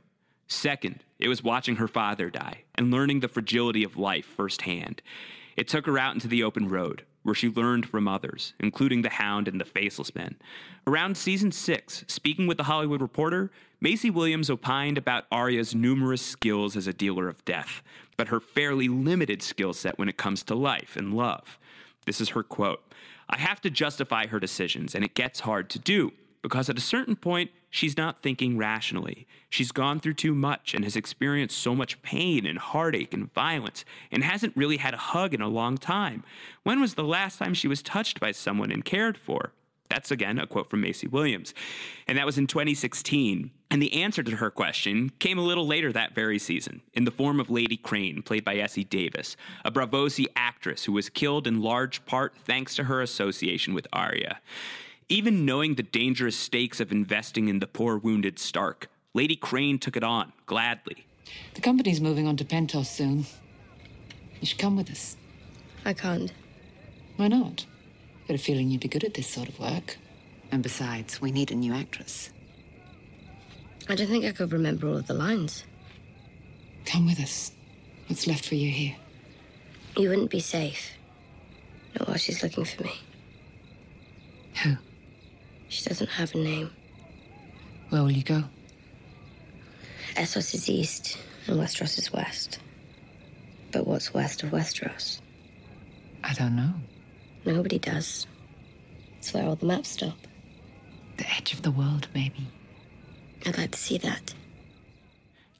Second, 0.47 1.03
it 1.19 1.27
was 1.27 1.43
watching 1.43 1.75
her 1.77 1.89
father 1.89 2.31
die 2.31 2.63
and 2.77 2.93
learning 2.93 3.19
the 3.19 3.27
fragility 3.27 3.83
of 3.83 3.97
life 3.97 4.25
firsthand. 4.25 5.03
It 5.57 5.67
took 5.67 5.85
her 5.87 5.99
out 5.99 6.15
into 6.15 6.29
the 6.29 6.45
open 6.45 6.69
road, 6.69 7.05
where 7.25 7.35
she 7.35 7.49
learned 7.49 7.89
from 7.89 8.07
others, 8.07 8.55
including 8.61 9.03
the 9.03 9.09
Hound 9.09 9.49
and 9.49 9.61
the 9.61 9.65
Faceless 9.65 10.15
Men. 10.15 10.37
Around 10.87 11.17
season 11.17 11.51
six, 11.51 12.05
speaking 12.07 12.47
with 12.47 12.57
the 12.57 12.63
Hollywood 12.71 13.03
Reporter, 13.03 13.51
Maisie 13.81 14.11
Williams 14.11 14.49
opined 14.49 14.97
about 14.97 15.27
Arya's 15.33 15.75
numerous 15.75 16.23
skills 16.23 16.77
as 16.77 16.87
a 16.87 16.93
dealer 16.93 17.29
of 17.29 17.45
death, 17.45 17.83
but 18.17 18.29
her 18.29 18.39
fairly 18.39 18.87
limited 18.87 19.43
skill 19.43 19.73
set 19.73 19.99
when 19.99 20.09
it 20.09 20.17
comes 20.17 20.45
to 20.45 20.55
life 20.55 20.95
and 20.95 21.15
love. 21.15 21.59
This 22.05 22.21
is 22.21 22.29
her 22.29 22.45
quote 22.45 22.85
I 23.29 23.39
have 23.39 23.61
to 23.63 23.71
justify 23.71 24.29
her 24.29 24.39
decisions, 24.39 24.95
and 24.95 25.05
it 25.05 25.15
gets 25.15 25.41
hard 25.41 25.69
to 25.71 25.81
do 25.81 26.13
because 26.43 26.69
at 26.69 26.79
a 26.79 26.83
certain 26.83 27.17
point, 27.17 27.51
she's 27.71 27.97
not 27.97 28.23
thinking 28.23 28.57
rationally. 28.57 29.27
She's 29.49 29.73
gone 29.73 30.01
through 30.01 30.15
too 30.15 30.35
much 30.35 30.75
and 30.75 30.85
has 30.85 30.97
experienced 30.97 31.59
so 31.59 31.75
much 31.75 32.03
pain 32.03 32.47
and 32.47 32.59
heartache 32.59 33.15
and 33.15 33.33
violence 33.33 33.85
and 34.11 34.25
hasn't 34.25 34.57
really 34.57 34.77
had 34.79 34.95
a 34.95 34.99
hug 34.99 35.35
in 35.35 35.41
a 35.41 35.49
long 35.49 35.79
time. 35.79 36.25
When 36.63 36.81
was 36.81 36.95
the 36.95 37.05
last 37.05 37.39
time 37.39 37.55
she 37.55 37.69
was 37.69 37.83
touched 37.83 38.21
by 38.21 38.33
someone 38.33 38.71
and 38.71 38.85
cared 38.85 39.19
for? 39.19 39.53
That's 39.89 40.11
again 40.11 40.39
a 40.39 40.47
quote 40.47 40.69
from 40.69 40.81
Maisie 40.81 41.07
Williams. 41.07 41.55
And 42.07 42.19
that 42.19 42.27
was 42.27 42.39
in 42.39 42.47
2016. 42.47 43.51
And 43.71 43.83
the 43.83 44.03
answer 44.03 44.23
to 44.23 44.37
her 44.37 44.51
question 44.51 45.11
came 45.19 45.39
a 45.39 45.43
little 45.43 45.67
later 45.67 45.93
that 45.93 46.15
very 46.15 46.39
season, 46.39 46.83
in 46.93 47.05
the 47.05 47.11
form 47.11 47.41
of 47.41 47.51
Lady 47.51 47.77
Crane, 47.77 48.23
played 48.23 48.45
by 48.45 48.57
Essie 48.57 48.85
Davis, 48.85 49.37
a 49.65 49.71
Braavosi 49.71 50.27
actress 50.37 50.85
who 50.85 50.93
was 50.93 51.09
killed 51.09 51.47
in 51.47 51.61
large 51.61 52.05
part 52.07 52.37
thanks 52.37 52.77
to 52.77 52.85
her 52.85 53.01
association 53.01 53.75
with 53.75 53.87
Arya. 53.93 54.41
Even 55.09 55.45
knowing 55.45 55.77
the 55.77 55.85
dangerous 55.85 56.37
stakes 56.37 56.81
of 56.81 56.91
investing 56.91 57.47
in 57.47 57.61
the 57.61 57.69
poor 57.69 57.97
wounded 57.97 58.41
Stark, 58.41 58.89
Lady 59.15 59.37
Crane 59.37 59.79
took 59.79 59.97
it 59.97 60.03
on, 60.03 60.33
gladly. 60.47 61.07
The 61.55 61.61
company's 61.61 62.01
moving 62.01 62.27
on 62.27 62.37
to 62.39 62.45
Pentos 62.45 62.87
soon. 62.87 63.25
You 64.41 64.47
should 64.49 64.59
come 64.59 64.77
with 64.77 64.91
us. 64.91 65.17
I 65.85 65.93
can't. 65.93 66.33
Why 67.17 67.29
not? 67.29 67.67
Got 68.27 68.35
a 68.35 68.39
feeling 68.39 68.69
you'd 68.69 68.81
be 68.81 68.89
good 68.89 69.05
at 69.05 69.15
this 69.15 69.29
sort 69.29 69.49
of 69.49 69.61
work. 69.61 69.97
And 70.51 70.61
besides, 70.61 71.21
we 71.21 71.31
need 71.31 71.53
a 71.53 71.55
new 71.55 71.73
actress. 71.73 72.31
I 73.89 73.95
don't 73.95 74.09
think 74.09 74.25
I 74.25 74.33
could 74.33 74.53
remember 74.53 74.89
all 74.89 74.97
of 74.97 75.07
the 75.07 75.15
lines. 75.15 75.63
Come 76.85 77.07
with 77.07 77.21
us. 77.21 77.53
What's 78.09 78.27
left 78.27 78.45
for 78.45 78.57
you 78.57 78.73
here? 78.73 78.97
You 79.97 80.09
wouldn't 80.09 80.31
be 80.31 80.41
safe. 80.41 80.91
Not 81.95 82.09
while 82.09 82.17
she's 82.17 82.43
looking 82.43 82.65
for 82.65 82.83
me. 82.83 82.93
Who? 84.65 84.77
She 85.69 85.85
doesn't 85.85 86.11
have 86.11 86.35
a 86.35 86.39
name. 86.39 86.71
Where 87.91 88.03
will 88.03 88.11
you 88.11 88.23
go? 88.23 88.45
Essos 90.15 90.55
is 90.55 90.69
east, 90.69 91.19
and 91.47 91.59
Westeros 91.59 91.99
is 91.99 92.13
west. 92.13 92.59
But 93.73 93.87
what's 93.87 94.15
west 94.15 94.43
of 94.43 94.51
Westeros? 94.51 95.21
I 96.25 96.33
don't 96.35 96.57
know. 96.57 96.73
Nobody 97.45 97.79
does. 97.79 98.27
It's 99.19 99.33
where 99.33 99.45
all 99.45 99.57
the 99.57 99.67
maps 99.67 99.91
stop. 99.91 100.17
The 101.17 101.29
edge 101.31 101.53
of 101.53 101.63
the 101.63 101.71
world, 101.71 102.09
maybe. 102.15 102.49
I'd 103.45 103.59
like 103.59 103.73
to 103.73 103.79
see 103.79 103.99
that. 103.99 104.35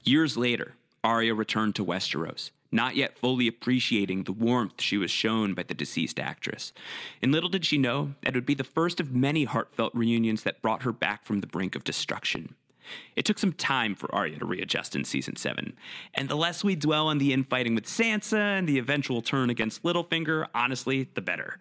Years 0.03 0.37
later, 0.37 0.75
Arya 1.03 1.33
returned 1.33 1.75
to 1.75 1.85
Westeros, 1.85 2.51
not 2.71 2.95
yet 2.95 3.17
fully 3.17 3.47
appreciating 3.47 4.23
the 4.23 4.31
warmth 4.31 4.81
she 4.81 4.97
was 4.97 5.11
shown 5.11 5.53
by 5.53 5.63
the 5.63 5.73
deceased 5.73 6.19
actress. 6.19 6.73
And 7.21 7.31
little 7.31 7.49
did 7.49 7.65
she 7.65 7.77
know 7.77 8.13
that 8.21 8.29
it 8.29 8.35
would 8.35 8.45
be 8.45 8.53
the 8.53 8.63
first 8.63 8.99
of 8.99 9.15
many 9.15 9.45
heartfelt 9.45 9.93
reunions 9.95 10.43
that 10.43 10.61
brought 10.61 10.83
her 10.83 10.91
back 10.91 11.25
from 11.25 11.41
the 11.41 11.47
brink 11.47 11.75
of 11.75 11.83
destruction. 11.83 12.55
It 13.15 13.25
took 13.25 13.39
some 13.39 13.51
time 13.53 13.95
for 13.95 14.13
Arya 14.13 14.39
to 14.39 14.45
readjust 14.45 14.95
in 14.95 15.03
season 15.03 15.35
7, 15.35 15.75
and 16.13 16.29
the 16.29 16.35
less 16.35 16.63
we 16.63 16.75
dwell 16.75 17.07
on 17.07 17.17
the 17.17 17.33
infighting 17.33 17.75
with 17.75 17.85
Sansa 17.85 18.37
and 18.37 18.67
the 18.67 18.77
eventual 18.77 19.21
turn 19.21 19.49
against 19.49 19.83
Littlefinger, 19.83 20.47
honestly, 20.55 21.09
the 21.13 21.21
better. 21.21 21.59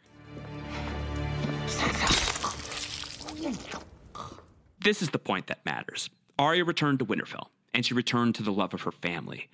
This 4.80 5.02
is 5.02 5.10
the 5.10 5.18
point 5.18 5.48
that 5.48 5.64
matters. 5.66 6.10
Arya 6.38 6.64
returned 6.64 7.00
to 7.00 7.04
Winterfell, 7.04 7.48
and 7.74 7.84
she 7.84 7.92
returned 7.92 8.36
to 8.36 8.42
the 8.44 8.52
love 8.52 8.72
of 8.72 8.82
her 8.82 8.92
family. 8.92 9.48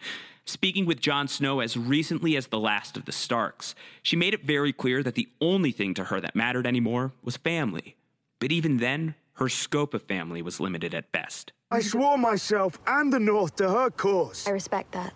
Speaking 0.44 0.86
with 0.86 1.00
Jon 1.00 1.28
Snow 1.28 1.60
as 1.60 1.76
recently 1.76 2.36
as 2.36 2.48
the 2.48 2.58
last 2.58 2.96
of 2.96 3.04
the 3.04 3.12
Starks, 3.12 3.74
she 4.02 4.16
made 4.16 4.34
it 4.34 4.44
very 4.44 4.72
clear 4.72 5.02
that 5.02 5.14
the 5.14 5.28
only 5.40 5.70
thing 5.70 5.94
to 5.94 6.04
her 6.04 6.20
that 6.20 6.34
mattered 6.34 6.66
anymore 6.66 7.12
was 7.22 7.36
family. 7.36 7.94
But 8.40 8.50
even 8.50 8.78
then, 8.78 9.14
her 9.34 9.48
scope 9.48 9.94
of 9.94 10.02
family 10.02 10.42
was 10.42 10.58
limited 10.58 10.94
at 10.94 11.12
best. 11.12 11.52
I 11.70 11.80
swore 11.80 12.18
myself 12.18 12.78
and 12.86 13.12
the 13.12 13.20
North 13.20 13.56
to 13.56 13.70
her 13.70 13.90
cause. 13.90 14.46
I 14.46 14.50
respect 14.50 14.92
that. 14.92 15.14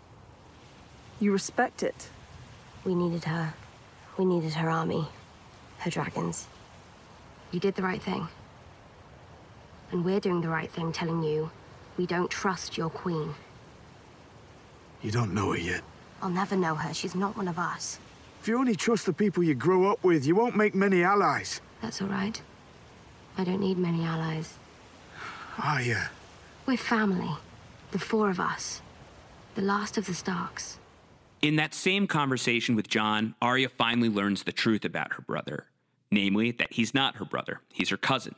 You 1.21 1.33
respect 1.33 1.83
it? 1.83 2.09
We 2.85 2.95
needed 2.95 3.25
her. 3.25 3.55
We 4.17 4.25
needed 4.25 4.55
her 4.55 4.71
army. 4.71 5.09
Her 5.79 5.91
dragons. 5.91 6.47
You 7.51 7.61
did 7.61 7.75
the 7.75 7.83
right 7.83 8.01
thing. 8.01 8.29
And 9.91 10.05
we're 10.05 10.21
doing 10.21 10.41
the 10.41 10.49
right 10.49 10.71
thing 10.71 10.93
telling 10.93 11.23
you 11.23 11.51
we 11.97 12.07
don't 12.07 12.31
trust 12.31 12.77
your 12.77 12.91
queen. 12.91 13.35
You 15.07 15.13
don't 15.13 15.33
know 15.33 15.53
her 15.53 15.59
yet. 15.59 15.83
I'll 16.21 16.29
never 16.29 16.57
know 16.57 16.75
her. 16.75 16.93
She's 16.93 17.15
not 17.15 17.37
one 17.37 17.47
of 17.47 17.61
us. 17.61 18.01
If 18.41 18.49
you 18.49 18.59
only 18.59 18.75
trust 18.75 19.07
the 19.07 19.13
people 19.13 19.45
you 19.45 19.55
grow 19.55 19.89
up 19.89 20.03
with, 20.03 20.27
you 20.27 20.35
won't 20.35 20.57
make 20.57 20.75
many 20.75 21.05
allies. 21.05 21.61
That's 21.81 22.03
all 22.03 22.09
right. 22.09 22.43
I 23.39 23.45
don't 23.45 23.61
need 23.61 23.79
many 23.79 24.03
allies. 24.03 24.55
Ah, 25.59 25.77
Are 25.77 25.83
you? 25.83 25.99
We're 26.67 26.77
family. 26.77 27.31
The 27.93 28.01
four 28.01 28.31
of 28.31 28.41
us. 28.41 28.83
The 29.55 29.63
last 29.63 29.97
of 29.97 30.07
the 30.07 30.15
Starks. 30.15 30.81
In 31.41 31.55
that 31.55 31.73
same 31.73 32.09
conversation 32.09 32.75
with 32.75 32.89
Jon, 32.89 33.37
Arya 33.41 33.69
finally 33.69 34.09
learns 34.09 34.43
the 34.43 34.51
truth 34.51 34.85
about 34.85 35.13
her 35.13 35.23
brother. 35.23 35.67
Namely, 36.11 36.51
that 36.51 36.73
he's 36.73 36.95
not 36.95 37.17
her 37.17 37.25
brother, 37.25 37.61
he's 37.73 37.91
her 37.91 37.97
cousin. 37.97 38.35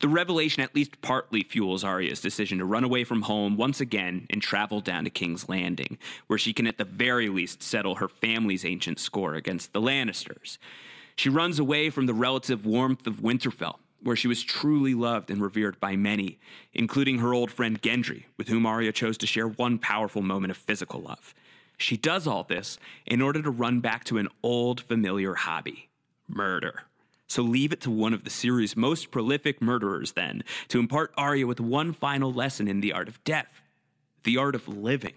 The 0.00 0.08
revelation 0.08 0.62
at 0.62 0.74
least 0.74 1.02
partly 1.02 1.42
fuels 1.42 1.84
Arya's 1.84 2.22
decision 2.22 2.58
to 2.58 2.64
run 2.64 2.84
away 2.84 3.04
from 3.04 3.22
home 3.22 3.58
once 3.58 3.82
again 3.82 4.26
and 4.30 4.40
travel 4.40 4.80
down 4.80 5.04
to 5.04 5.10
King's 5.10 5.46
Landing, 5.46 5.98
where 6.26 6.38
she 6.38 6.54
can 6.54 6.66
at 6.66 6.78
the 6.78 6.84
very 6.84 7.28
least 7.28 7.62
settle 7.62 7.96
her 7.96 8.08
family's 8.08 8.64
ancient 8.64 8.98
score 8.98 9.34
against 9.34 9.74
the 9.74 9.80
Lannisters. 9.80 10.56
She 11.16 11.28
runs 11.28 11.58
away 11.58 11.90
from 11.90 12.06
the 12.06 12.14
relative 12.14 12.64
warmth 12.64 13.06
of 13.06 13.20
Winterfell, 13.20 13.76
where 14.02 14.16
she 14.16 14.26
was 14.26 14.42
truly 14.42 14.94
loved 14.94 15.30
and 15.30 15.42
revered 15.42 15.78
by 15.80 15.96
many, 15.96 16.38
including 16.72 17.18
her 17.18 17.34
old 17.34 17.50
friend 17.50 17.82
Gendry, 17.82 18.24
with 18.38 18.48
whom 18.48 18.64
Arya 18.64 18.92
chose 18.92 19.18
to 19.18 19.26
share 19.26 19.48
one 19.48 19.78
powerful 19.78 20.22
moment 20.22 20.50
of 20.50 20.56
physical 20.56 21.02
love. 21.02 21.34
She 21.76 21.98
does 21.98 22.26
all 22.26 22.44
this 22.44 22.78
in 23.04 23.20
order 23.20 23.42
to 23.42 23.50
run 23.50 23.80
back 23.80 24.04
to 24.04 24.16
an 24.16 24.28
old 24.42 24.80
familiar 24.80 25.34
hobby 25.34 25.90
murder. 26.26 26.84
So 27.30 27.42
leave 27.42 27.72
it 27.72 27.80
to 27.82 27.92
one 27.92 28.12
of 28.12 28.24
the 28.24 28.30
series' 28.30 28.76
most 28.76 29.12
prolific 29.12 29.62
murderers, 29.62 30.12
then, 30.12 30.42
to 30.66 30.80
impart 30.80 31.14
Arya 31.16 31.46
with 31.46 31.60
one 31.60 31.92
final 31.92 32.32
lesson 32.32 32.66
in 32.66 32.80
the 32.80 32.92
art 32.92 33.06
of 33.06 33.22
death 33.22 33.62
the 34.24 34.36
art 34.36 34.54
of 34.54 34.68
living. 34.68 35.14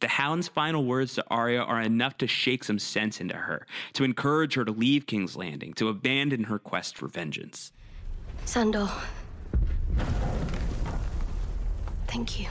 The 0.00 0.08
Hound's 0.08 0.46
final 0.46 0.84
words 0.84 1.14
to 1.14 1.24
Arya 1.28 1.62
are 1.62 1.80
enough 1.80 2.18
to 2.18 2.26
shake 2.26 2.62
some 2.62 2.78
sense 2.78 3.20
into 3.20 3.34
her, 3.34 3.66
to 3.94 4.04
encourage 4.04 4.54
her 4.54 4.64
to 4.64 4.70
leave 4.70 5.06
King's 5.06 5.34
Landing, 5.34 5.72
to 5.74 5.88
abandon 5.88 6.44
her 6.44 6.58
quest 6.58 6.96
for 6.96 7.08
vengeance. 7.08 7.72
Sandor. 8.44 8.88
Thank 12.06 12.38
you. 12.38 12.48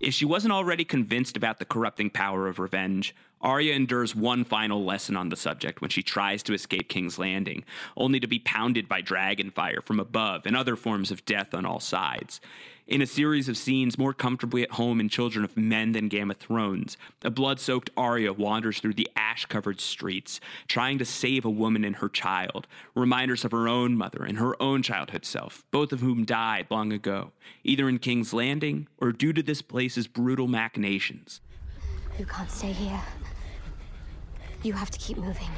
If 0.00 0.14
she 0.14 0.24
wasn't 0.24 0.52
already 0.52 0.84
convinced 0.84 1.36
about 1.36 1.58
the 1.58 1.64
corrupting 1.64 2.10
power 2.10 2.48
of 2.48 2.58
revenge, 2.58 3.14
Arya 3.44 3.74
endures 3.74 4.16
one 4.16 4.42
final 4.42 4.86
lesson 4.86 5.18
on 5.18 5.28
the 5.28 5.36
subject 5.36 5.82
when 5.82 5.90
she 5.90 6.02
tries 6.02 6.42
to 6.44 6.54
escape 6.54 6.88
King's 6.88 7.18
Landing, 7.18 7.62
only 7.94 8.18
to 8.18 8.26
be 8.26 8.38
pounded 8.38 8.88
by 8.88 9.02
dragon 9.02 9.50
fire 9.50 9.82
from 9.82 10.00
above 10.00 10.46
and 10.46 10.56
other 10.56 10.76
forms 10.76 11.10
of 11.10 11.26
death 11.26 11.52
on 11.52 11.66
all 11.66 11.78
sides. 11.78 12.40
In 12.86 13.02
a 13.02 13.06
series 13.06 13.50
of 13.50 13.58
scenes 13.58 13.98
more 13.98 14.14
comfortably 14.14 14.62
at 14.62 14.72
home 14.72 14.98
in 14.98 15.10
Children 15.10 15.44
of 15.44 15.58
Men 15.58 15.92
than 15.92 16.08
Game 16.08 16.30
of 16.30 16.38
Thrones, 16.38 16.96
a 17.22 17.30
blood 17.30 17.60
soaked 17.60 17.90
Arya 17.98 18.32
wanders 18.32 18.80
through 18.80 18.94
the 18.94 19.10
ash 19.14 19.44
covered 19.44 19.78
streets, 19.78 20.40
trying 20.66 20.96
to 20.98 21.04
save 21.04 21.44
a 21.44 21.50
woman 21.50 21.84
and 21.84 21.96
her 21.96 22.08
child, 22.08 22.66
reminders 22.94 23.44
of 23.44 23.52
her 23.52 23.68
own 23.68 23.94
mother 23.94 24.24
and 24.24 24.38
her 24.38 24.60
own 24.60 24.82
childhood 24.82 25.26
self, 25.26 25.64
both 25.70 25.92
of 25.92 26.00
whom 26.00 26.24
died 26.24 26.66
long 26.70 26.94
ago, 26.94 27.32
either 27.62 27.90
in 27.90 27.98
King's 27.98 28.32
Landing 28.32 28.86
or 28.98 29.12
due 29.12 29.34
to 29.34 29.42
this 29.42 29.60
place's 29.60 30.06
brutal 30.06 30.48
machinations. 30.48 31.42
You 32.18 32.24
can't 32.24 32.50
stay 32.50 32.72
here. 32.72 33.00
You 34.64 34.72
have 34.72 34.90
to 34.90 34.98
keep 34.98 35.18
moving. 35.18 35.50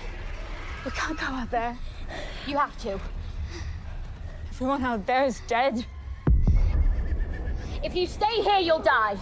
We 0.84 0.90
can't 0.90 1.16
go 1.16 1.26
out 1.26 1.50
there. 1.52 1.78
You 2.44 2.58
have 2.58 2.76
to. 2.78 2.98
Everyone 4.50 4.82
out 4.82 5.06
there 5.06 5.24
is 5.24 5.40
dead. 5.46 5.86
If 7.84 7.94
you 7.94 8.08
stay 8.08 8.42
here, 8.42 8.58
you'll 8.58 8.80
die. 8.80 9.16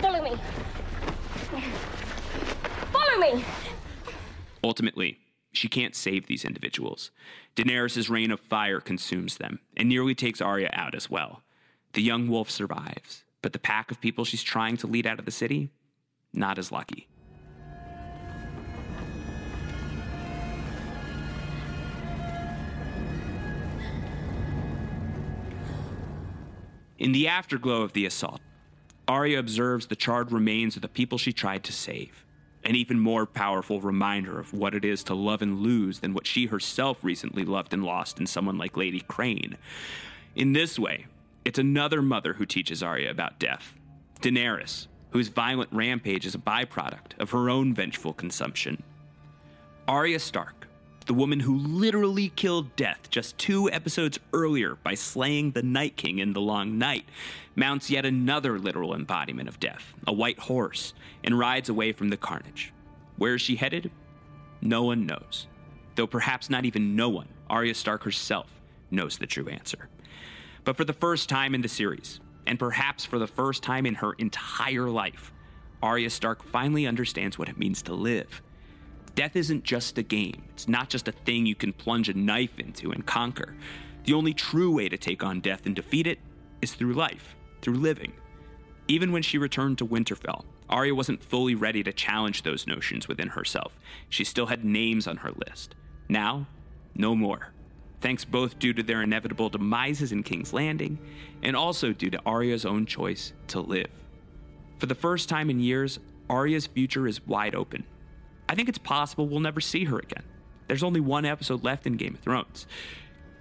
Follow 0.00 0.20
me. 0.20 0.36
Follow 2.92 3.18
me! 3.20 3.44
Ultimately, 4.64 5.20
she 5.52 5.68
can't 5.68 5.94
save 5.94 6.26
these 6.26 6.44
individuals. 6.44 7.12
Daenerys' 7.54 8.10
reign 8.10 8.32
of 8.32 8.40
fire 8.40 8.80
consumes 8.80 9.36
them 9.36 9.60
and 9.76 9.88
nearly 9.88 10.16
takes 10.16 10.40
Arya 10.40 10.70
out 10.72 10.96
as 10.96 11.08
well. 11.08 11.44
The 11.92 12.02
young 12.02 12.26
wolf 12.26 12.50
survives, 12.50 13.22
but 13.42 13.52
the 13.52 13.60
pack 13.60 13.92
of 13.92 14.00
people 14.00 14.24
she's 14.24 14.42
trying 14.42 14.76
to 14.78 14.88
lead 14.88 15.06
out 15.06 15.20
of 15.20 15.24
the 15.24 15.30
city, 15.30 15.70
not 16.32 16.58
as 16.58 16.72
lucky. 16.72 17.06
In 26.98 27.12
the 27.12 27.26
afterglow 27.26 27.82
of 27.82 27.92
the 27.92 28.06
assault, 28.06 28.40
Arya 29.08 29.38
observes 29.38 29.86
the 29.86 29.96
charred 29.96 30.32
remains 30.32 30.76
of 30.76 30.82
the 30.82 30.88
people 30.88 31.18
she 31.18 31.32
tried 31.32 31.64
to 31.64 31.72
save, 31.72 32.24
an 32.62 32.76
even 32.76 32.98
more 32.98 33.26
powerful 33.26 33.80
reminder 33.80 34.38
of 34.38 34.52
what 34.52 34.74
it 34.74 34.84
is 34.84 35.02
to 35.04 35.14
love 35.14 35.42
and 35.42 35.58
lose 35.58 36.00
than 36.00 36.14
what 36.14 36.26
she 36.26 36.46
herself 36.46 37.02
recently 37.02 37.44
loved 37.44 37.74
and 37.74 37.84
lost 37.84 38.20
in 38.20 38.26
someone 38.26 38.56
like 38.56 38.76
Lady 38.76 39.00
Crane. 39.00 39.56
In 40.34 40.52
this 40.52 40.78
way, 40.78 41.06
it's 41.44 41.58
another 41.58 42.00
mother 42.00 42.34
who 42.34 42.46
teaches 42.46 42.82
Arya 42.82 43.10
about 43.10 43.38
death 43.38 43.78
Daenerys, 44.22 44.86
whose 45.10 45.28
violent 45.28 45.70
rampage 45.72 46.24
is 46.24 46.34
a 46.34 46.38
byproduct 46.38 47.18
of 47.18 47.30
her 47.30 47.50
own 47.50 47.74
vengeful 47.74 48.14
consumption. 48.14 48.82
Arya 49.86 50.18
Stark, 50.18 50.66
the 51.06 51.14
woman 51.14 51.40
who 51.40 51.58
literally 51.58 52.30
killed 52.30 52.74
death 52.76 53.10
just 53.10 53.36
two 53.36 53.70
episodes 53.70 54.18
earlier 54.32 54.76
by 54.76 54.94
slaying 54.94 55.50
the 55.50 55.62
Night 55.62 55.96
King 55.96 56.18
in 56.18 56.32
the 56.32 56.40
Long 56.40 56.78
Night, 56.78 57.04
mounts 57.54 57.90
yet 57.90 58.06
another 58.06 58.58
literal 58.58 58.94
embodiment 58.94 59.48
of 59.48 59.60
death, 59.60 59.92
a 60.06 60.12
white 60.12 60.38
horse, 60.38 60.94
and 61.22 61.38
rides 61.38 61.68
away 61.68 61.92
from 61.92 62.08
the 62.08 62.16
carnage. 62.16 62.72
Where 63.16 63.34
is 63.34 63.42
she 63.42 63.56
headed? 63.56 63.90
No 64.62 64.82
one 64.82 65.06
knows. 65.06 65.46
Though 65.94 66.06
perhaps 66.06 66.48
not 66.48 66.64
even 66.64 66.96
no 66.96 67.10
one, 67.10 67.28
Arya 67.50 67.74
Stark 67.74 68.04
herself, 68.04 68.60
knows 68.90 69.18
the 69.18 69.26
true 69.26 69.48
answer. 69.48 69.88
But 70.64 70.76
for 70.76 70.84
the 70.84 70.94
first 70.94 71.28
time 71.28 71.54
in 71.54 71.60
the 71.60 71.68
series, 71.68 72.20
and 72.46 72.58
perhaps 72.58 73.04
for 73.04 73.18
the 73.18 73.26
first 73.26 73.62
time 73.62 73.84
in 73.84 73.96
her 73.96 74.14
entire 74.14 74.88
life, 74.88 75.32
Arya 75.82 76.08
Stark 76.08 76.42
finally 76.42 76.86
understands 76.86 77.38
what 77.38 77.50
it 77.50 77.58
means 77.58 77.82
to 77.82 77.92
live. 77.92 78.40
Death 79.14 79.36
isn't 79.36 79.62
just 79.62 79.96
a 79.98 80.02
game, 80.02 80.42
it's 80.50 80.68
not 80.68 80.88
just 80.88 81.06
a 81.06 81.12
thing 81.12 81.46
you 81.46 81.54
can 81.54 81.72
plunge 81.72 82.08
a 82.08 82.14
knife 82.14 82.58
into 82.58 82.90
and 82.90 83.06
conquer. 83.06 83.54
The 84.04 84.12
only 84.12 84.34
true 84.34 84.72
way 84.74 84.88
to 84.88 84.98
take 84.98 85.22
on 85.22 85.40
death 85.40 85.66
and 85.66 85.74
defeat 85.74 86.06
it 86.06 86.18
is 86.60 86.74
through 86.74 86.94
life, 86.94 87.36
through 87.62 87.74
living. 87.74 88.12
Even 88.88 89.12
when 89.12 89.22
she 89.22 89.38
returned 89.38 89.78
to 89.78 89.86
Winterfell, 89.86 90.44
Arya 90.68 90.94
wasn't 90.94 91.22
fully 91.22 91.54
ready 91.54 91.82
to 91.82 91.92
challenge 91.92 92.42
those 92.42 92.66
notions 92.66 93.06
within 93.06 93.28
herself. 93.28 93.78
She 94.08 94.24
still 94.24 94.46
had 94.46 94.64
names 94.64 95.06
on 95.06 95.18
her 95.18 95.30
list. 95.46 95.74
Now, 96.08 96.48
no 96.94 97.14
more. 97.14 97.52
Thanks 98.00 98.24
both 98.24 98.58
due 98.58 98.72
to 98.74 98.82
their 98.82 99.02
inevitable 99.02 99.48
demises 99.48 100.12
in 100.12 100.22
King's 100.22 100.52
Landing, 100.52 100.98
and 101.42 101.56
also 101.56 101.92
due 101.92 102.10
to 102.10 102.20
Arya's 102.26 102.66
own 102.66 102.84
choice 102.84 103.32
to 103.48 103.60
live. 103.60 103.90
for 104.78 104.86
the 104.86 104.94
first 104.94 105.28
time 105.28 105.48
in 105.48 105.60
years, 105.60 105.98
Arya's 106.28 106.66
future 106.66 107.06
is 107.06 107.26
wide 107.26 107.54
open. 107.54 107.84
I 108.48 108.54
think 108.54 108.68
it's 108.68 108.78
possible 108.78 109.26
we'll 109.26 109.40
never 109.40 109.60
see 109.60 109.84
her 109.84 109.98
again. 109.98 110.24
There's 110.68 110.82
only 110.82 111.00
one 111.00 111.24
episode 111.24 111.64
left 111.64 111.86
in 111.86 111.96
Game 111.96 112.14
of 112.14 112.20
Thrones. 112.20 112.66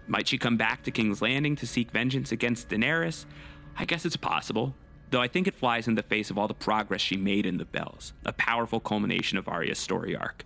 Might 0.07 0.27
she 0.27 0.37
come 0.37 0.57
back 0.57 0.83
to 0.83 0.91
King's 0.91 1.21
Landing 1.21 1.55
to 1.57 1.67
seek 1.67 1.91
vengeance 1.91 2.31
against 2.31 2.69
Daenerys? 2.69 3.25
I 3.77 3.85
guess 3.85 4.05
it's 4.05 4.17
possible, 4.17 4.75
though 5.09 5.21
I 5.21 5.27
think 5.27 5.47
it 5.47 5.55
flies 5.55 5.87
in 5.87 5.95
the 5.95 6.03
face 6.03 6.29
of 6.29 6.37
all 6.37 6.47
the 6.47 6.53
progress 6.53 7.01
she 7.01 7.15
made 7.15 7.45
in 7.45 7.57
the 7.57 7.65
Bells, 7.65 8.13
a 8.25 8.33
powerful 8.33 8.79
culmination 8.79 9.37
of 9.37 9.47
Arya's 9.47 9.79
story 9.79 10.15
arc. 10.15 10.45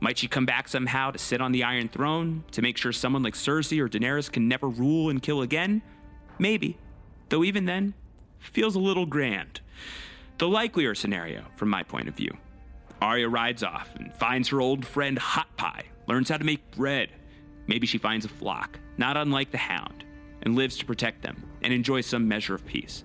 Might 0.00 0.18
she 0.18 0.28
come 0.28 0.46
back 0.46 0.68
somehow 0.68 1.10
to 1.10 1.18
sit 1.18 1.40
on 1.40 1.52
the 1.52 1.64
Iron 1.64 1.88
Throne, 1.88 2.44
to 2.52 2.62
make 2.62 2.78
sure 2.78 2.92
someone 2.92 3.22
like 3.22 3.34
Cersei 3.34 3.80
or 3.80 3.88
Daenerys 3.88 4.30
can 4.30 4.48
never 4.48 4.68
rule 4.68 5.10
and 5.10 5.22
kill 5.22 5.42
again? 5.42 5.82
Maybe, 6.38 6.78
though 7.28 7.42
even 7.42 7.64
then, 7.64 7.94
feels 8.38 8.76
a 8.76 8.80
little 8.80 9.06
grand. 9.06 9.60
The 10.38 10.48
likelier 10.48 10.94
scenario, 10.94 11.46
from 11.56 11.68
my 11.68 11.82
point 11.82 12.08
of 12.08 12.14
view. 12.14 12.36
Arya 13.00 13.28
rides 13.28 13.62
off 13.62 13.94
and 13.96 14.12
finds 14.14 14.48
her 14.48 14.60
old 14.60 14.84
friend 14.84 15.18
Hot 15.18 15.56
Pie, 15.56 15.84
learns 16.06 16.28
how 16.28 16.36
to 16.36 16.44
make 16.44 16.70
bread. 16.72 17.10
Maybe 17.66 17.86
she 17.86 17.98
finds 17.98 18.24
a 18.24 18.28
flock, 18.28 18.80
not 18.96 19.16
unlike 19.16 19.50
the 19.50 19.58
Hound, 19.58 20.04
and 20.42 20.56
lives 20.56 20.76
to 20.78 20.86
protect 20.86 21.22
them 21.22 21.44
and 21.62 21.72
enjoy 21.72 22.00
some 22.00 22.26
measure 22.26 22.54
of 22.54 22.66
peace. 22.66 23.04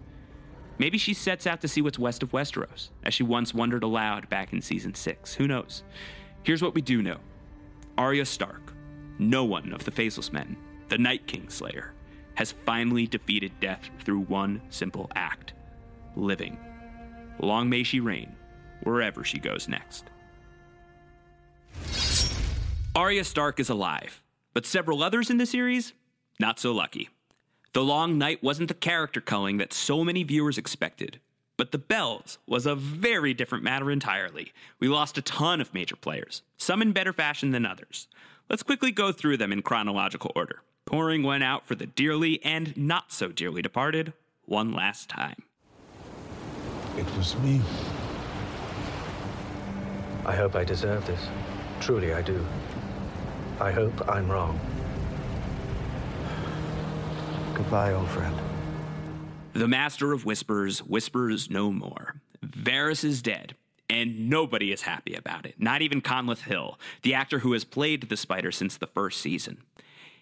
Maybe 0.80 0.98
she 0.98 1.14
sets 1.14 1.46
out 1.46 1.62
to 1.62 1.68
see 1.68 1.82
what's 1.82 2.00
west 2.00 2.24
of 2.24 2.32
Westeros, 2.32 2.90
as 3.04 3.14
she 3.14 3.24
once 3.24 3.54
wondered 3.54 3.84
aloud 3.84 4.30
back 4.30 4.52
in 4.52 4.62
season 4.62 4.96
6. 4.96 5.36
Who 5.36 5.48
knows? 5.48 5.84
Here's 6.42 6.62
what 6.62 6.74
we 6.74 6.82
do 6.82 7.02
know 7.02 7.18
Arya 7.98 8.26
Stark, 8.26 8.74
no 9.20 9.44
one 9.44 9.74
of 9.74 9.86
the 9.86 9.92
Faceless 9.92 10.34
Men, 10.34 10.58
the 10.90 10.98
Night 10.98 11.28
King 11.28 11.50
Slayer, 11.50 11.94
has 12.36 12.52
finally 12.52 13.06
defeated 13.06 13.52
death 13.60 13.90
through 14.00 14.22
one 14.22 14.62
simple 14.70 15.12
act 15.16 15.54
living. 16.16 16.58
Long 17.40 17.70
may 17.70 17.84
she 17.84 18.00
reign 18.00 18.36
wherever 18.84 19.24
she 19.24 19.40
goes 19.40 19.68
next. 19.68 20.06
Arya 22.96 23.24
Stark 23.24 23.60
is 23.60 23.70
alive, 23.70 24.22
but 24.54 24.66
several 24.66 25.02
others 25.02 25.30
in 25.30 25.38
the 25.38 25.46
series, 25.46 25.94
not 26.40 26.60
so 26.60 26.72
lucky. 26.72 27.10
The 27.74 27.84
Long 27.84 28.20
Night 28.20 28.44
wasn't 28.44 28.68
the 28.68 28.76
character 28.76 29.20
culling 29.20 29.58
that 29.58 29.74
so 29.74 30.04
many 30.04 30.22
viewers 30.22 30.60
expected, 30.60 31.20
but 31.58 31.72
the 31.72 31.80
Bells 31.80 32.38
was 32.46 32.68
a 32.68 32.76
very 32.76 33.34
different 33.34 33.64
matter 33.64 33.90
entirely. 33.90 34.54
We 34.80 34.88
lost 34.88 35.18
a 35.18 35.24
ton 35.24 35.60
of 35.60 35.74
major 35.74 35.96
players, 35.96 36.44
some 36.56 36.84
in 36.84 36.92
better 36.92 37.14
fashion 37.14 37.50
than 37.50 37.66
others. 37.66 38.08
Let's 38.48 38.62
quickly 38.62 38.92
go 38.92 39.12
through 39.12 39.38
them 39.38 39.52
in 39.52 39.64
chronological 39.64 40.32
order, 40.36 40.62
pouring 40.86 41.24
one 41.24 41.42
out 41.42 41.66
for 41.66 41.74
the 41.74 41.88
dearly 41.88 42.44
and 42.44 42.78
not 42.78 43.12
so 43.12 43.30
dearly 43.30 43.64
departed 43.64 44.14
one 44.46 44.72
last 44.72 45.10
time. 45.10 45.42
It 46.96 47.06
was 47.18 47.36
me. 47.40 47.60
I 50.26 50.36
hope 50.36 50.56
I 50.56 50.64
deserve 50.64 51.06
this. 51.06 51.20
Truly, 51.82 52.14
I 52.14 52.22
do. 52.22 52.46
I 53.60 53.72
hope 53.72 54.10
I'm 54.10 54.30
wrong. 54.32 54.60
Goodbye, 57.54 57.94
old 57.94 58.08
friend. 58.10 58.36
The 59.54 59.68
Master 59.68 60.14
of 60.14 60.26
Whispers 60.26 60.80
whispers 60.80 61.50
no 61.50 61.72
more. 61.72 62.16
Varys 62.44 63.04
is 63.04 63.22
dead, 63.22 63.56
and 63.90 64.30
nobody 64.30 64.72
is 64.72 64.82
happy 64.84 65.14
about 65.14 65.46
it. 65.46 65.56
Not 65.60 65.82
even 65.82 66.02
Conleth 66.02 66.42
Hill, 66.42 66.80
the 67.04 67.14
actor 67.14 67.40
who 67.40 67.54
has 67.54 67.64
played 67.64 68.10
the 68.10 68.18
Spider 68.18 68.52
since 68.52 68.78
the 68.78 68.88
first 68.88 69.22
season. 69.22 69.60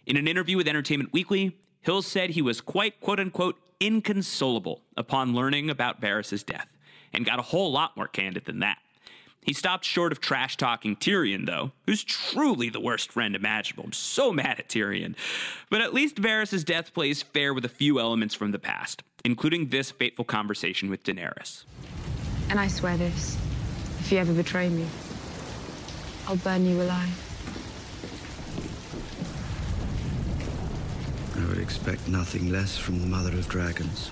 In 0.05 0.17
an 0.17 0.27
interview 0.27 0.57
with 0.57 0.67
Entertainment 0.67 1.13
Weekly, 1.13 1.57
Hill 1.81 2.01
said 2.01 2.31
he 2.31 2.41
was 2.41 2.59
quite 2.59 2.99
quote 2.99 3.19
unquote 3.19 3.57
inconsolable 3.79 4.81
upon 4.97 5.33
learning 5.33 5.69
about 5.69 6.01
Varys' 6.01 6.45
death, 6.45 6.67
and 7.13 7.25
got 7.25 7.39
a 7.39 7.43
whole 7.43 7.71
lot 7.71 7.95
more 7.95 8.07
candid 8.07 8.45
than 8.45 8.59
that. 8.59 8.79
He 9.41 9.53
stopped 9.53 9.85
short 9.85 10.11
of 10.11 10.21
trash 10.21 10.55
talking 10.55 10.95
Tyrion, 10.95 11.47
though, 11.47 11.71
who's 11.87 12.03
truly 12.03 12.69
the 12.69 12.79
worst 12.79 13.11
friend 13.11 13.35
imaginable. 13.35 13.85
I'm 13.85 13.91
so 13.91 14.31
mad 14.31 14.59
at 14.59 14.69
Tyrion. 14.69 15.15
But 15.69 15.81
at 15.81 15.93
least 15.93 16.17
Varys' 16.17 16.63
death 16.63 16.93
plays 16.93 17.23
fair 17.23 17.53
with 17.53 17.65
a 17.65 17.69
few 17.69 17.99
elements 17.99 18.35
from 18.35 18.51
the 18.51 18.59
past, 18.59 19.01
including 19.25 19.69
this 19.69 19.89
fateful 19.89 20.25
conversation 20.25 20.91
with 20.91 21.03
Daenerys. 21.03 21.63
And 22.49 22.59
I 22.59 22.67
swear 22.67 22.97
this 22.97 23.37
if 23.99 24.11
you 24.11 24.19
ever 24.19 24.33
betray 24.33 24.69
me, 24.69 24.85
I'll 26.27 26.35
burn 26.35 26.65
you 26.65 26.81
alive. 26.81 27.27
I 31.35 31.47
would 31.47 31.57
expect 31.57 32.07
nothing 32.07 32.51
less 32.51 32.77
from 32.77 32.99
the 32.99 33.07
Mother 33.07 33.31
of 33.31 33.49
Dragons. 33.49 34.11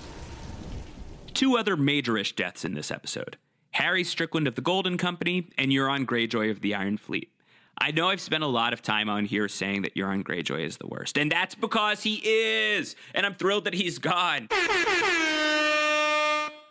Two 1.34 1.56
other 1.56 1.76
majorish 1.76 2.34
deaths 2.34 2.64
in 2.64 2.74
this 2.74 2.90
episode. 2.90 3.36
Harry 3.72 4.04
Strickland 4.04 4.46
of 4.46 4.54
the 4.54 4.60
Golden 4.60 4.98
Company, 4.98 5.48
and 5.56 5.70
Euron 5.70 6.04
Greyjoy 6.04 6.50
of 6.50 6.60
the 6.60 6.74
Iron 6.74 6.96
Fleet. 6.96 7.30
I 7.78 7.92
know 7.92 8.10
I've 8.10 8.20
spent 8.20 8.44
a 8.44 8.48
lot 8.48 8.72
of 8.74 8.82
time 8.82 9.08
on 9.08 9.24
here 9.24 9.48
saying 9.48 9.82
that 9.82 9.94
Euron 9.94 10.22
Greyjoy 10.22 10.64
is 10.64 10.76
the 10.76 10.86
worst, 10.86 11.16
and 11.16 11.32
that's 11.32 11.54
because 11.54 12.02
he 12.02 12.16
is, 12.16 12.94
and 13.14 13.24
I'm 13.24 13.34
thrilled 13.36 13.64
that 13.64 13.74
he's 13.74 13.98
gone. 13.98 14.48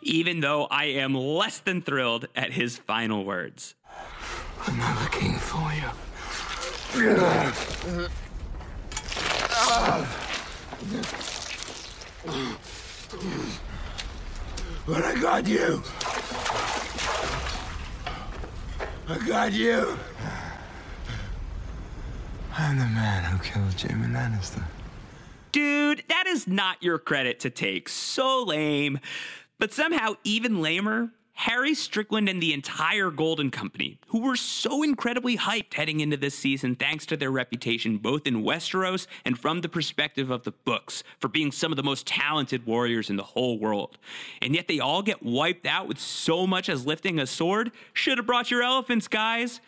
Even 0.02 0.40
though 0.40 0.66
I 0.70 0.84
am 0.84 1.14
less 1.14 1.58
than 1.58 1.82
thrilled 1.82 2.28
at 2.36 2.52
his 2.52 2.78
final 2.78 3.24
words. 3.24 3.74
I'm 4.66 4.78
not 4.78 5.02
looking 5.02 5.34
for 5.34 5.72
you. 5.72 5.88
But 14.86 15.04
I 15.04 15.20
got 15.20 15.46
you. 15.46 15.82
I 19.10 19.18
got 19.26 19.52
you. 19.52 19.98
I'm 22.56 22.78
the 22.78 22.84
man 22.84 23.24
who 23.24 23.42
killed 23.42 23.80
Jaime 23.80 24.06
Lannister. 24.06 24.62
Dude, 25.50 26.04
that 26.08 26.28
is 26.28 26.46
not 26.46 26.80
your 26.80 26.96
credit 26.96 27.40
to 27.40 27.50
take. 27.50 27.88
So 27.88 28.44
lame. 28.44 29.00
But 29.58 29.72
somehow, 29.72 30.14
even 30.22 30.62
lamer, 30.62 31.10
Harry 31.40 31.72
Strickland 31.72 32.28
and 32.28 32.42
the 32.42 32.52
entire 32.52 33.10
Golden 33.10 33.50
Company, 33.50 33.98
who 34.08 34.20
were 34.20 34.36
so 34.36 34.82
incredibly 34.82 35.38
hyped 35.38 35.72
heading 35.72 36.00
into 36.00 36.18
this 36.18 36.34
season 36.34 36.76
thanks 36.76 37.06
to 37.06 37.16
their 37.16 37.30
reputation 37.30 37.96
both 37.96 38.26
in 38.26 38.42
Westeros 38.42 39.06
and 39.24 39.38
from 39.38 39.62
the 39.62 39.68
perspective 39.70 40.30
of 40.30 40.44
the 40.44 40.52
books 40.52 41.02
for 41.18 41.28
being 41.28 41.50
some 41.50 41.72
of 41.72 41.76
the 41.76 41.82
most 41.82 42.06
talented 42.06 42.66
warriors 42.66 43.08
in 43.08 43.16
the 43.16 43.22
whole 43.22 43.58
world. 43.58 43.96
And 44.42 44.54
yet 44.54 44.68
they 44.68 44.80
all 44.80 45.00
get 45.00 45.22
wiped 45.22 45.66
out 45.66 45.88
with 45.88 45.98
so 45.98 46.46
much 46.46 46.68
as 46.68 46.84
lifting 46.84 47.18
a 47.18 47.26
sword. 47.26 47.72
Should 47.94 48.18
have 48.18 48.26
brought 48.26 48.50
your 48.50 48.62
elephants, 48.62 49.08
guys. 49.08 49.62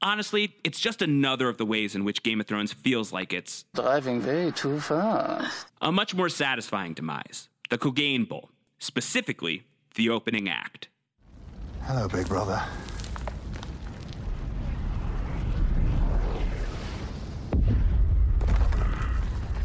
Honestly, 0.00 0.56
it's 0.64 0.80
just 0.80 1.02
another 1.02 1.50
of 1.50 1.58
the 1.58 1.66
ways 1.66 1.94
in 1.94 2.04
which 2.04 2.22
Game 2.22 2.40
of 2.40 2.46
Thrones 2.46 2.72
feels 2.72 3.12
like 3.12 3.34
it's 3.34 3.66
driving 3.74 4.24
way 4.24 4.50
too 4.50 4.80
fast. 4.80 5.66
A 5.82 5.92
much 5.92 6.14
more 6.14 6.30
satisfying 6.30 6.94
demise 6.94 7.50
the 7.68 7.76
Clegane 7.76 8.26
Bowl, 8.26 8.48
specifically 8.78 9.64
the 9.94 10.08
opening 10.08 10.48
act. 10.48 10.88
Hello, 11.88 12.06
big 12.06 12.28
brother. 12.28 12.62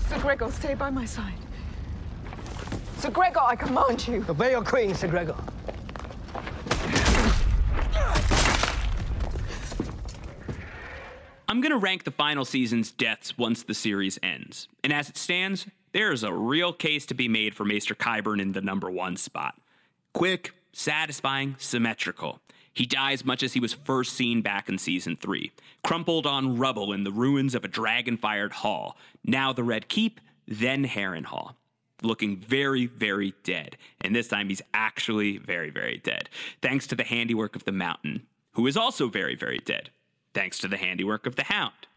Sir 0.07 0.19
Gregor, 0.19 0.49
stay 0.49 0.73
by 0.73 0.89
my 0.89 1.03
side. 1.03 1.33
Sir 2.99 3.11
Gregor, 3.11 3.41
I 3.41 3.57
command 3.57 4.07
you. 4.07 4.25
Obey 4.29 4.51
your 4.51 4.63
queen, 4.63 4.95
Sir 4.95 5.09
Gregor. 5.09 5.35
I'm 11.49 11.59
going 11.59 11.71
to 11.71 11.77
rank 11.77 12.05
the 12.05 12.11
final 12.11 12.45
season's 12.45 12.89
deaths 12.89 13.37
once 13.37 13.63
the 13.63 13.73
series 13.73 14.17
ends. 14.23 14.69
And 14.81 14.93
as 14.93 15.09
it 15.09 15.17
stands, 15.17 15.67
there 15.91 16.13
is 16.13 16.23
a 16.23 16.31
real 16.31 16.71
case 16.71 17.05
to 17.07 17.13
be 17.13 17.27
made 17.27 17.53
for 17.53 17.65
Maester 17.65 17.95
Qyburn 17.95 18.41
in 18.41 18.53
the 18.53 18.61
number 18.61 18.89
one 18.89 19.17
spot. 19.17 19.55
Quick, 20.13 20.53
satisfying, 20.73 21.55
symmetrical. 21.57 22.41
He 22.73 22.85
dies 22.85 23.23
much 23.23 23.43
as 23.43 23.53
he 23.53 23.59
was 23.59 23.73
first 23.73 24.13
seen 24.13 24.41
back 24.41 24.67
in 24.67 24.77
season 24.79 25.15
3, 25.15 25.51
crumpled 25.83 26.25
on 26.25 26.57
rubble 26.57 26.91
in 26.91 27.03
the 27.03 27.11
ruins 27.11 27.53
of 27.53 27.63
a 27.63 27.67
dragon 27.67 28.17
fired 28.17 28.51
hall, 28.51 28.97
now 29.23 29.53
the 29.53 29.63
Red 29.63 29.87
Keep, 29.87 30.19
then 30.47 30.85
Harrenhal. 30.85 31.53
Looking 32.01 32.37
very, 32.37 32.87
very 32.87 33.33
dead. 33.43 33.77
And 34.01 34.15
this 34.15 34.27
time 34.27 34.49
he's 34.49 34.61
actually 34.73 35.37
very, 35.37 35.69
very 35.69 35.99
dead, 35.99 36.29
thanks 36.61 36.87
to 36.87 36.95
the 36.95 37.03
handiwork 37.03 37.55
of 37.55 37.63
the 37.63 37.71
Mountain, 37.71 38.25
who 38.53 38.67
is 38.67 38.75
also 38.75 39.07
very, 39.07 39.35
very 39.35 39.59
dead, 39.59 39.91
thanks 40.33 40.57
to 40.59 40.67
the 40.67 40.77
handiwork 40.77 41.25
of 41.25 41.35
the 41.35 41.43
Hound. 41.43 41.87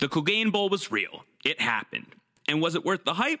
The 0.00 0.08
Clegane 0.08 0.50
Bowl 0.50 0.68
was 0.68 0.90
real. 0.90 1.24
It 1.44 1.60
happened. 1.60 2.14
And 2.48 2.60
was 2.60 2.74
it 2.74 2.84
worth 2.84 3.04
the 3.04 3.14
hype? 3.14 3.40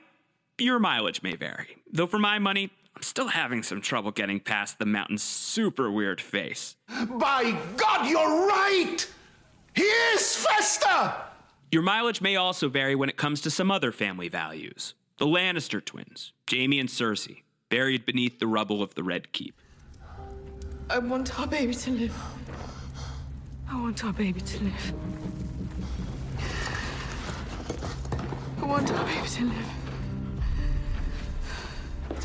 your 0.60 0.78
mileage 0.78 1.22
may 1.22 1.34
vary. 1.36 1.78
Though 1.90 2.06
for 2.06 2.18
my 2.18 2.38
money, 2.38 2.70
I'm 2.94 3.02
still 3.02 3.28
having 3.28 3.62
some 3.62 3.80
trouble 3.80 4.10
getting 4.10 4.40
past 4.40 4.78
the 4.78 4.86
mountain's 4.86 5.22
super 5.22 5.90
weird 5.90 6.20
face. 6.20 6.76
By 7.08 7.56
God, 7.76 8.06
you're 8.08 8.46
right! 8.46 9.10
He 9.74 9.82
is 9.82 10.36
Fester! 10.46 11.14
Your 11.72 11.82
mileage 11.82 12.20
may 12.20 12.36
also 12.36 12.68
vary 12.68 12.94
when 12.94 13.08
it 13.08 13.16
comes 13.16 13.40
to 13.42 13.50
some 13.50 13.70
other 13.70 13.92
family 13.92 14.28
values. 14.28 14.94
The 15.18 15.26
Lannister 15.26 15.84
twins, 15.84 16.32
Jaime 16.50 16.80
and 16.80 16.88
Cersei, 16.88 17.42
buried 17.68 18.04
beneath 18.04 18.38
the 18.38 18.46
rubble 18.46 18.82
of 18.82 18.94
the 18.94 19.02
Red 19.02 19.32
Keep. 19.32 19.54
I 20.88 20.98
want 20.98 21.38
our 21.38 21.46
baby 21.46 21.72
to 21.72 21.90
live. 21.92 22.22
I 23.70 23.80
want 23.80 24.04
our 24.04 24.12
baby 24.12 24.40
to 24.40 24.64
live. 24.64 24.92
I 28.60 28.64
want 28.66 28.90
our 28.92 29.04
baby 29.06 29.28
to 29.28 29.44
live. 29.44 29.70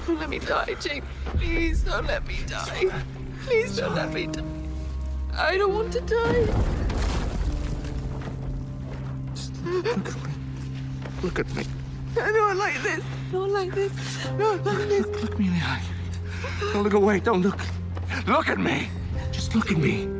Don't 0.05 0.19
let 0.19 0.29
me 0.29 0.39
die, 0.39 0.75
Jake. 0.79 1.03
Please 1.37 1.83
don't 1.83 2.05
let 2.05 2.27
me 2.27 2.37
die. 2.47 2.89
Please 3.45 3.77
don't 3.77 3.95
let 3.95 4.11
me 4.11 4.27
die. 4.27 4.43
I 5.37 5.57
don't 5.57 5.73
want 5.73 5.93
to 5.93 6.01
die. 6.01 6.45
Just 9.33 9.63
look 9.63 9.87
at 9.87 10.05
me. 10.05 10.31
Look 11.23 11.39
at 11.39 11.55
me. 11.55 11.63
Not 12.15 12.57
like 12.57 12.81
this. 12.81 13.03
Not 13.31 13.49
like 13.49 13.73
this. 13.73 13.91
Not 14.37 14.63
like 14.65 14.87
this. 14.89 15.05
Look 15.21 15.39
me 15.39 15.47
in 15.47 15.53
the 15.53 15.59
eye. 15.59 15.81
Don't 16.73 16.83
look 16.83 16.93
away. 16.93 17.19
Don't 17.19 17.41
look. 17.41 17.59
Look 18.27 18.49
at 18.49 18.59
me. 18.59 18.89
Just 19.31 19.55
look 19.55 19.71
at 19.71 19.77
me. 19.77 20.14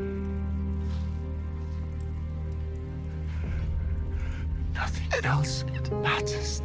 Nothing 5.25 5.33
else 5.33 5.65
matters. 5.91 6.61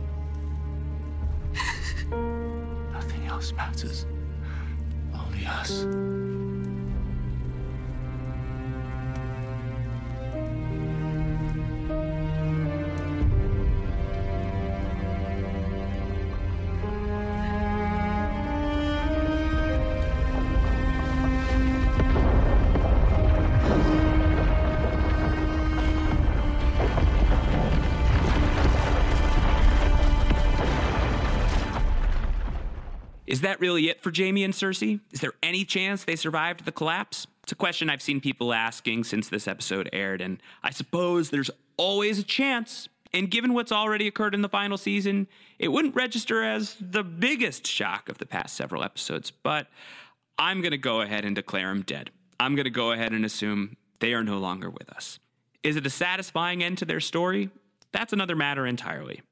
Nothing 2.92 3.26
else 3.26 3.52
matters. 3.54 4.06
Only 5.14 5.46
us. 5.46 5.86
Is 33.40 33.44
that 33.44 33.58
really 33.58 33.88
it 33.88 34.02
for 34.02 34.12
Jaime 34.14 34.44
and 34.44 34.52
Cersei? 34.52 35.00
Is 35.12 35.22
there 35.22 35.32
any 35.42 35.64
chance 35.64 36.04
they 36.04 36.14
survived 36.14 36.66
the 36.66 36.72
collapse? 36.72 37.26
It's 37.42 37.52
a 37.52 37.54
question 37.54 37.88
I've 37.88 38.02
seen 38.02 38.20
people 38.20 38.52
asking 38.52 39.04
since 39.04 39.30
this 39.30 39.48
episode 39.48 39.88
aired, 39.94 40.20
and 40.20 40.42
I 40.62 40.68
suppose 40.68 41.30
there's 41.30 41.50
always 41.78 42.18
a 42.18 42.22
chance. 42.22 42.90
And 43.14 43.30
given 43.30 43.54
what's 43.54 43.72
already 43.72 44.06
occurred 44.06 44.34
in 44.34 44.42
the 44.42 44.48
final 44.50 44.76
season, 44.76 45.26
it 45.58 45.68
wouldn't 45.68 45.96
register 45.96 46.44
as 46.44 46.76
the 46.82 47.02
biggest 47.02 47.66
shock 47.66 48.10
of 48.10 48.18
the 48.18 48.26
past 48.26 48.56
several 48.56 48.84
episodes, 48.84 49.30
but 49.30 49.68
I'm 50.38 50.60
going 50.60 50.72
to 50.72 50.76
go 50.76 51.00
ahead 51.00 51.24
and 51.24 51.34
declare 51.34 51.68
them 51.68 51.80
dead. 51.80 52.10
I'm 52.38 52.56
going 52.56 52.64
to 52.64 52.70
go 52.70 52.92
ahead 52.92 53.12
and 53.12 53.24
assume 53.24 53.78
they 54.00 54.12
are 54.12 54.22
no 54.22 54.36
longer 54.36 54.68
with 54.68 54.90
us. 54.90 55.18
Is 55.62 55.76
it 55.76 55.86
a 55.86 55.90
satisfying 55.90 56.62
end 56.62 56.76
to 56.76 56.84
their 56.84 57.00
story? 57.00 57.48
That's 57.90 58.12
another 58.12 58.36
matter 58.36 58.66
entirely. 58.66 59.22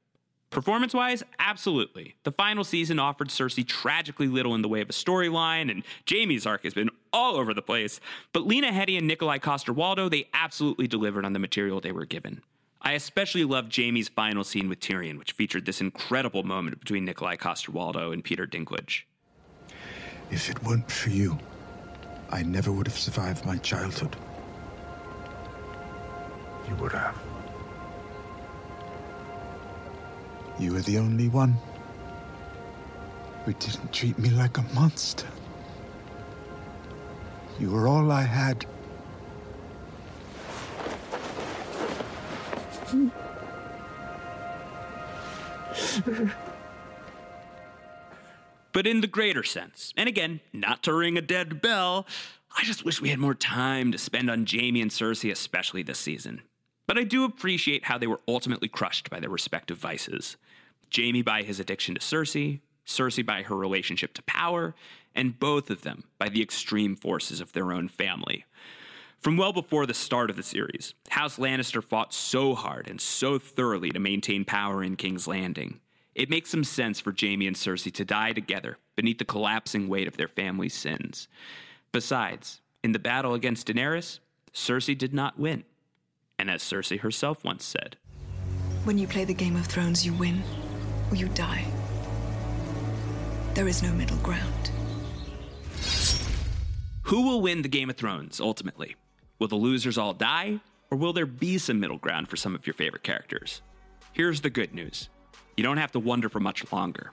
Performance 0.49 0.95
wise, 0.95 1.21
absolutely. 1.37 2.15
The 2.23 2.31
final 2.31 2.63
season 2.63 2.97
offered 2.97 3.29
Cersei 3.29 3.67
tragically 3.67 4.27
little 4.27 4.55
in 4.55 4.63
the 4.63 4.67
way 4.67 4.81
of 4.81 4.89
a 4.89 4.93
storyline, 4.93 5.69
and 5.69 5.83
Jaime's 6.09 6.47
arc 6.47 6.63
has 6.63 6.73
been 6.73 6.89
all 7.13 7.35
over 7.35 7.53
the 7.53 7.61
place. 7.61 7.99
But 8.33 8.47
Lena 8.47 8.71
Headey 8.71 8.97
and 8.97 9.09
Nikolaj 9.09 9.41
Coster-Waldau, 9.41 10.09
they 10.09 10.27
absolutely 10.33 10.87
delivered 10.87 11.23
on 11.23 11.33
the 11.33 11.39
material 11.39 11.79
they 11.79 11.91
were 11.91 12.05
given. 12.05 12.41
I 12.81 12.93
especially 12.93 13.43
loved 13.43 13.75
Jaime's 13.75 14.09
final 14.09 14.43
scene 14.43 14.69
with 14.69 14.79
Tyrion, 14.79 15.19
which 15.19 15.33
featured 15.33 15.67
this 15.67 15.81
incredible 15.81 16.43
moment 16.43 16.79
between 16.79 17.05
Nikolaj 17.05 17.37
Coster-Waldau 17.37 18.11
and 18.11 18.23
Peter 18.23 18.47
Dinklage. 18.47 19.03
If 20.31 20.49
it 20.49 20.63
weren't 20.63 20.89
for 20.89 21.09
you, 21.09 21.37
I 22.31 22.41
never 22.41 22.71
would 22.71 22.87
have 22.87 22.97
survived 22.97 23.45
my 23.45 23.57
childhood. 23.57 24.15
You 26.67 26.75
would 26.75 26.93
have. 26.93 27.28
You 30.59 30.73
were 30.73 30.81
the 30.81 30.97
only 30.97 31.29
one 31.29 31.55
who 33.45 33.53
didn't 33.53 33.93
treat 33.93 34.19
me 34.19 34.29
like 34.29 34.57
a 34.57 34.61
monster. 34.73 35.27
You 37.59 37.71
were 37.71 37.87
all 37.87 38.11
I 38.11 38.23
had. 38.23 38.65
But 48.71 48.85
in 48.85 49.01
the 49.01 49.07
greater 49.07 49.43
sense, 49.43 49.93
and 49.97 50.07
again, 50.07 50.41
not 50.53 50.83
to 50.83 50.93
ring 50.93 51.17
a 51.17 51.21
dead 51.21 51.61
bell, 51.61 52.05
I 52.57 52.63
just 52.63 52.83
wish 52.83 53.01
we 53.01 53.09
had 53.09 53.19
more 53.19 53.33
time 53.33 53.91
to 53.91 53.97
spend 53.97 54.29
on 54.29 54.45
Jaime 54.49 54.81
and 54.81 54.91
Cersei, 54.91 55.31
especially 55.31 55.83
this 55.83 55.99
season. 55.99 56.41
But 56.85 56.97
I 56.97 57.03
do 57.03 57.23
appreciate 57.23 57.85
how 57.85 57.97
they 57.97 58.07
were 58.07 58.21
ultimately 58.27 58.67
crushed 58.67 59.09
by 59.09 59.19
their 59.19 59.29
respective 59.29 59.77
vices. 59.77 60.37
Jaime 60.95 61.21
by 61.21 61.43
his 61.43 61.59
addiction 61.59 61.95
to 61.95 62.01
Cersei, 62.01 62.59
Cersei 62.85 63.25
by 63.25 63.43
her 63.43 63.55
relationship 63.55 64.13
to 64.15 64.23
power, 64.23 64.75
and 65.15 65.39
both 65.39 65.69
of 65.69 65.81
them 65.81 66.05
by 66.17 66.29
the 66.29 66.41
extreme 66.41 66.95
forces 66.95 67.41
of 67.41 67.53
their 67.53 67.71
own 67.71 67.87
family. 67.87 68.45
From 69.19 69.35
well 69.35 69.51
before 69.51 69.85
the 69.85 69.93
start 69.93 70.29
of 70.29 70.37
the 70.37 70.43
series, 70.43 70.93
House 71.09 71.37
Lannister 71.37 71.83
fought 71.83 72.13
so 72.13 72.55
hard 72.55 72.87
and 72.89 73.01
so 73.01 73.37
thoroughly 73.37 73.89
to 73.91 73.99
maintain 73.99 74.45
power 74.45 74.81
in 74.81 74.95
King's 74.95 75.27
Landing. 75.27 75.81
It 76.15 76.29
makes 76.29 76.49
some 76.49 76.63
sense 76.63 76.99
for 76.99 77.13
Jaime 77.17 77.45
and 77.45 77.55
Cersei 77.55 77.93
to 77.93 78.05
die 78.05 78.33
together 78.33 78.77
beneath 78.95 79.17
the 79.17 79.25
collapsing 79.25 79.87
weight 79.89 80.07
of 80.07 80.17
their 80.17 80.27
family's 80.27 80.73
sins. 80.73 81.27
Besides, 81.91 82.61
in 82.83 82.93
the 82.93 82.99
battle 82.99 83.33
against 83.33 83.67
Daenerys, 83.67 84.19
Cersei 84.53 84.97
did 84.97 85.13
not 85.13 85.37
win. 85.37 85.65
And 86.37 86.49
as 86.49 86.63
Cersei 86.63 86.99
herself 86.99 87.43
once 87.43 87.65
said, 87.65 87.97
When 88.85 88.97
you 88.97 89.07
play 89.07 89.25
the 89.25 89.33
Game 89.33 89.57
of 89.57 89.65
Thrones, 89.65 90.05
you 90.05 90.13
win 90.13 90.41
or 91.09 91.15
you 91.15 91.27
die. 91.29 91.65
There 93.53 93.67
is 93.67 93.83
no 93.83 93.91
middle 93.91 94.17
ground. 94.17 94.71
Who 97.03 97.23
will 97.23 97.41
win 97.41 97.63
the 97.63 97.67
Game 97.69 97.89
of 97.89 97.97
Thrones 97.97 98.39
ultimately? 98.39 98.95
Will 99.39 99.47
the 99.47 99.55
losers 99.55 99.97
all 99.97 100.13
die, 100.13 100.59
or 100.91 100.97
will 100.97 101.13
there 101.13 101.25
be 101.25 101.57
some 101.57 101.79
middle 101.79 101.97
ground 101.97 102.29
for 102.29 102.35
some 102.35 102.53
of 102.53 102.67
your 102.67 102.73
favorite 102.73 103.03
characters? 103.03 103.61
Here's 104.13 104.41
the 104.41 104.49
good 104.49 104.73
news 104.73 105.09
you 105.57 105.63
don't 105.63 105.77
have 105.77 105.91
to 105.93 105.99
wonder 105.99 106.29
for 106.29 106.39
much 106.39 106.71
longer. 106.71 107.11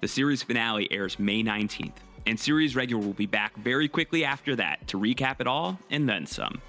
The 0.00 0.08
series 0.08 0.42
finale 0.42 0.86
airs 0.92 1.18
May 1.18 1.42
19th, 1.42 1.96
and 2.26 2.38
series 2.38 2.76
regular 2.76 3.04
will 3.04 3.14
be 3.14 3.26
back 3.26 3.56
very 3.56 3.88
quickly 3.88 4.24
after 4.24 4.54
that 4.56 4.86
to 4.88 4.98
recap 4.98 5.40
it 5.40 5.46
all 5.46 5.78
and 5.90 6.08
then 6.08 6.26
some. 6.26 6.60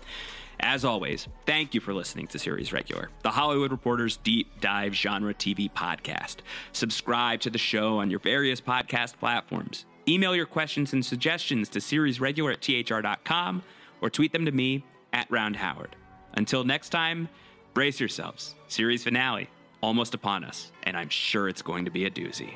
As 0.59 0.83
always, 0.83 1.27
thank 1.45 1.73
you 1.73 1.79
for 1.79 1.93
listening 1.93 2.27
to 2.27 2.39
Series 2.39 2.73
Regular, 2.73 3.09
the 3.23 3.31
Hollywood 3.31 3.71
Reporter's 3.71 4.17
deep 4.17 4.59
dive 4.59 4.93
genre 4.93 5.33
TV 5.33 5.71
podcast. 5.71 6.37
Subscribe 6.73 7.39
to 7.41 7.49
the 7.49 7.57
show 7.57 7.99
on 7.99 8.09
your 8.09 8.19
various 8.19 8.59
podcast 8.59 9.17
platforms. 9.17 9.85
Email 10.07 10.35
your 10.35 10.45
questions 10.45 10.91
and 10.91 11.05
suggestions 11.05 11.69
to 11.69 11.79
seriesregular 11.79 12.53
at 12.53 12.61
thr.com 12.87 13.63
or 14.01 14.09
tweet 14.09 14.33
them 14.33 14.45
to 14.45 14.51
me 14.51 14.83
at 15.13 15.29
roundhoward. 15.29 15.91
Until 16.33 16.63
next 16.63 16.89
time, 16.89 17.29
brace 17.73 17.99
yourselves. 17.99 18.55
Series 18.67 19.03
finale 19.03 19.49
almost 19.81 20.13
upon 20.13 20.43
us, 20.43 20.71
and 20.83 20.97
I'm 20.97 21.09
sure 21.09 21.47
it's 21.47 21.61
going 21.61 21.85
to 21.85 21.91
be 21.91 22.05
a 22.05 22.11
doozy. 22.11 22.55